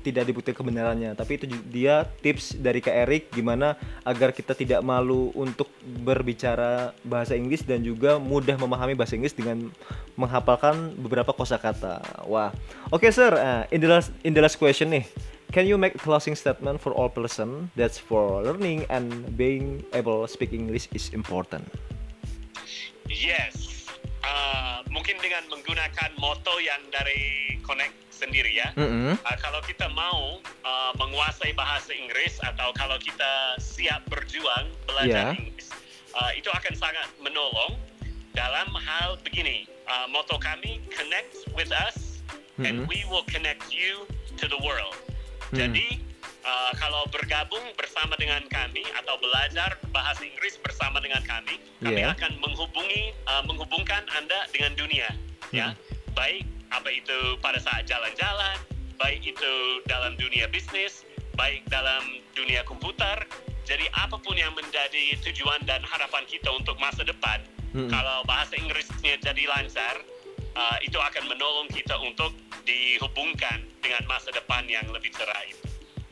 tidak 0.00 0.28
dibuktikan 0.28 0.56
kebenarannya 0.62 1.16
tapi 1.16 1.40
itu 1.40 1.44
dia 1.68 2.04
tips 2.20 2.56
dari 2.60 2.78
Kak 2.78 2.96
Erik 3.08 3.24
gimana 3.32 3.74
agar 4.04 4.30
kita 4.30 4.52
tidak 4.52 4.80
malu 4.84 5.32
untuk 5.34 5.68
berbicara 6.04 6.92
bahasa 7.02 7.34
Inggris 7.34 7.64
dan 7.64 7.82
juga 7.82 8.20
mudah 8.20 8.54
memahami 8.60 8.94
bahasa 8.94 9.16
Inggris 9.16 9.34
dengan 9.34 9.72
menghafalkan 10.18 10.98
beberapa 10.98 11.30
kosakata. 11.30 12.02
Wah. 12.26 12.50
Oke, 12.90 13.08
okay, 13.08 13.10
sir. 13.14 13.30
Uh, 13.32 13.64
in 13.70 13.80
the 13.80 13.88
last 13.88 14.10
in 14.26 14.32
the 14.36 14.42
last 14.42 14.60
question 14.60 14.92
nih. 14.92 15.06
Can 15.48 15.64
you 15.64 15.80
make 15.80 15.96
a 15.96 16.02
closing 16.04 16.36
statement 16.36 16.76
for 16.76 16.92
all 16.92 17.08
person 17.08 17.72
that's 17.72 17.96
for 17.96 18.44
learning 18.44 18.84
and 18.92 19.32
being 19.32 19.80
able 19.96 20.20
to 20.20 20.28
speak 20.28 20.52
English 20.52 20.92
is 20.92 21.08
important? 21.16 21.64
Yes. 23.08 23.77
Uh, 24.18 24.82
mungkin 24.90 25.14
dengan 25.22 25.46
menggunakan 25.46 26.10
moto 26.18 26.58
yang 26.58 26.82
dari 26.90 27.54
Connect 27.62 27.94
sendiri 28.10 28.50
ya. 28.50 28.74
Mm-hmm. 28.74 29.20
Uh, 29.22 29.36
kalau 29.38 29.62
kita 29.62 29.86
mau 29.94 30.42
uh, 30.42 30.92
menguasai 30.98 31.54
bahasa 31.54 31.94
Inggris 31.94 32.40
atau 32.42 32.74
kalau 32.74 32.98
kita 32.98 33.60
siap 33.62 34.02
berjuang 34.10 34.72
belajar 34.90 35.32
yeah. 35.32 35.38
Inggris, 35.38 35.70
uh, 36.18 36.32
itu 36.34 36.50
akan 36.50 36.74
sangat 36.74 37.06
menolong 37.22 37.78
dalam 38.34 38.68
hal 38.74 39.20
begini. 39.22 39.70
Uh, 39.88 40.04
moto 40.10 40.36
kami 40.36 40.82
connect 40.92 41.46
with 41.56 41.70
us 41.70 42.20
mm-hmm. 42.58 42.66
and 42.66 42.76
we 42.90 43.06
will 43.08 43.24
connect 43.30 43.70
you 43.70 44.02
to 44.34 44.50
the 44.50 44.58
world. 44.64 44.96
Mm-hmm. 44.98 45.56
Jadi 45.62 46.07
uh, 46.44 46.72
kalau 46.78 47.02
bergabung 47.10 47.62
bersama 47.74 48.14
dengan 48.18 48.42
kami 48.50 48.84
atau 48.98 49.14
belajar 49.18 49.78
bahasa 49.90 50.22
Inggris 50.26 50.58
bersama 50.60 51.02
dengan 51.02 51.22
kami, 51.24 51.58
kami 51.82 52.02
yeah. 52.02 52.14
akan 52.14 52.38
menghubungi 52.42 53.14
uh, 53.26 53.42
menghubungkan 53.46 54.02
Anda 54.14 54.46
dengan 54.54 54.74
dunia, 54.78 55.08
ya. 55.08 55.12
hmm. 55.12 55.56
ya. 55.56 55.68
Baik 56.14 56.44
apa 56.68 56.88
itu 56.92 57.18
pada 57.40 57.56
saat 57.62 57.88
jalan-jalan, 57.88 58.56
baik 59.00 59.24
itu 59.24 59.52
dalam 59.88 60.18
dunia 60.20 60.50
bisnis, 60.50 61.06
baik 61.38 61.64
dalam 61.70 62.02
dunia 62.34 62.62
komputer. 62.66 63.24
Jadi 63.68 63.84
apa 63.92 64.16
pun 64.16 64.32
yang 64.32 64.56
menjadi 64.56 65.20
tujuan 65.28 65.60
dan 65.68 65.84
harapan 65.84 66.24
kita 66.24 66.48
untuk 66.56 66.80
masa 66.80 67.04
depan, 67.04 67.44
hmm. 67.76 67.92
kalau 67.92 68.24
bahasa 68.24 68.56
Inggrisnya 68.56 69.20
jadi 69.20 69.44
lancar, 69.44 70.00
uh, 70.56 70.78
itu 70.80 70.96
akan 70.96 71.28
menolong 71.28 71.68
kita 71.68 71.92
untuk 72.00 72.32
dihubungkan 72.64 73.60
dengan 73.84 74.04
masa 74.08 74.32
depan 74.32 74.64
yang 74.68 74.88
lebih 74.88 75.12
cerah 75.12 75.44
itu. 75.44 75.67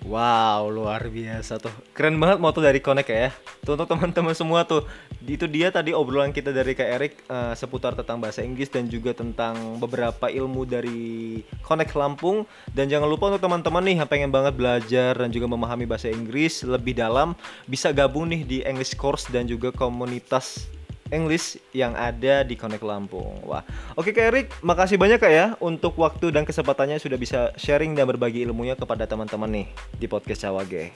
Wow, 0.07 0.71
luar 0.71 1.11
biasa 1.11 1.59
tuh. 1.59 1.75
Keren 1.91 2.15
banget 2.23 2.39
moto 2.39 2.63
dari 2.63 2.79
Connect 2.79 3.11
ya. 3.11 3.35
Tuh 3.67 3.75
untuk 3.75 3.91
teman-teman 3.91 4.39
semua 4.39 4.63
tuh. 4.63 4.87
Itu 5.27 5.51
dia 5.51 5.75
tadi 5.75 5.91
obrolan 5.91 6.31
kita 6.31 6.55
dari 6.55 6.79
Kak 6.79 6.89
Erik 6.95 7.15
uh, 7.27 7.51
seputar 7.59 7.99
tentang 7.99 8.23
bahasa 8.23 8.47
Inggris 8.47 8.71
dan 8.71 8.87
juga 8.87 9.11
tentang 9.19 9.83
beberapa 9.83 10.31
ilmu 10.31 10.63
dari 10.63 11.43
Connect 11.67 11.99
Lampung. 11.99 12.47
Dan 12.71 12.87
jangan 12.87 13.11
lupa 13.11 13.35
untuk 13.35 13.43
teman-teman 13.51 13.83
nih 13.83 13.97
yang 13.99 14.07
pengen 14.07 14.31
banget 14.31 14.55
belajar 14.55 15.19
dan 15.19 15.35
juga 15.35 15.51
memahami 15.51 15.91
bahasa 15.91 16.07
Inggris 16.07 16.63
lebih 16.63 16.95
dalam, 16.95 17.35
bisa 17.67 17.91
gabung 17.91 18.31
nih 18.31 18.47
di 18.47 18.59
English 18.63 18.95
Course 18.95 19.27
dan 19.35 19.51
juga 19.51 19.75
komunitas 19.75 20.71
English 21.15 21.61
yang 21.71 21.95
ada 21.95 22.43
di 22.43 22.55
Connect 22.59 22.83
Lampung. 22.83 23.39
Wah, 23.47 23.63
oke 23.95 24.11
Kak 24.11 24.25
Erik, 24.33 24.47
makasih 24.63 24.99
banyak 24.99 25.19
Kak 25.19 25.33
ya 25.33 25.47
untuk 25.63 25.95
waktu 25.99 26.35
dan 26.35 26.43
kesempatannya 26.43 26.99
sudah 26.99 27.19
bisa 27.19 27.55
sharing 27.55 27.95
dan 27.95 28.07
berbagi 28.11 28.43
ilmunya 28.43 28.75
kepada 28.75 29.07
teman-teman 29.07 29.51
nih 29.51 29.67
di 29.97 30.07
podcast 30.11 30.47
Cawage. 30.47 30.91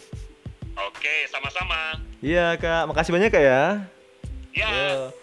Oke, 0.80 1.14
sama-sama. 1.30 1.98
Iya 2.22 2.58
Kak, 2.58 2.90
makasih 2.90 3.12
banyak 3.14 3.30
Kak 3.30 3.42
ya. 3.44 3.62
Ya. 4.50 4.66
Yeah. 4.66 5.14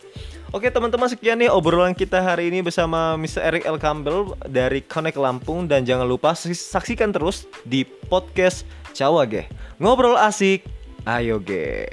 Oke 0.55 0.71
teman-teman 0.71 1.11
sekian 1.11 1.43
nih 1.43 1.51
obrolan 1.51 1.91
kita 1.91 2.23
hari 2.23 2.47
ini 2.47 2.63
bersama 2.63 3.19
Mr. 3.19 3.43
Eric 3.51 3.67
L. 3.67 3.75
Campbell 3.75 4.31
dari 4.47 4.79
Connect 4.79 5.19
Lampung 5.19 5.67
dan 5.67 5.83
jangan 5.83 6.07
lupa 6.07 6.31
saksikan 6.39 7.11
terus 7.11 7.51
di 7.67 7.83
podcast 7.83 8.63
Cawage. 8.95 9.51
Ngobrol 9.75 10.15
asik, 10.15 10.63
ayo 11.03 11.43
ge. 11.43 11.91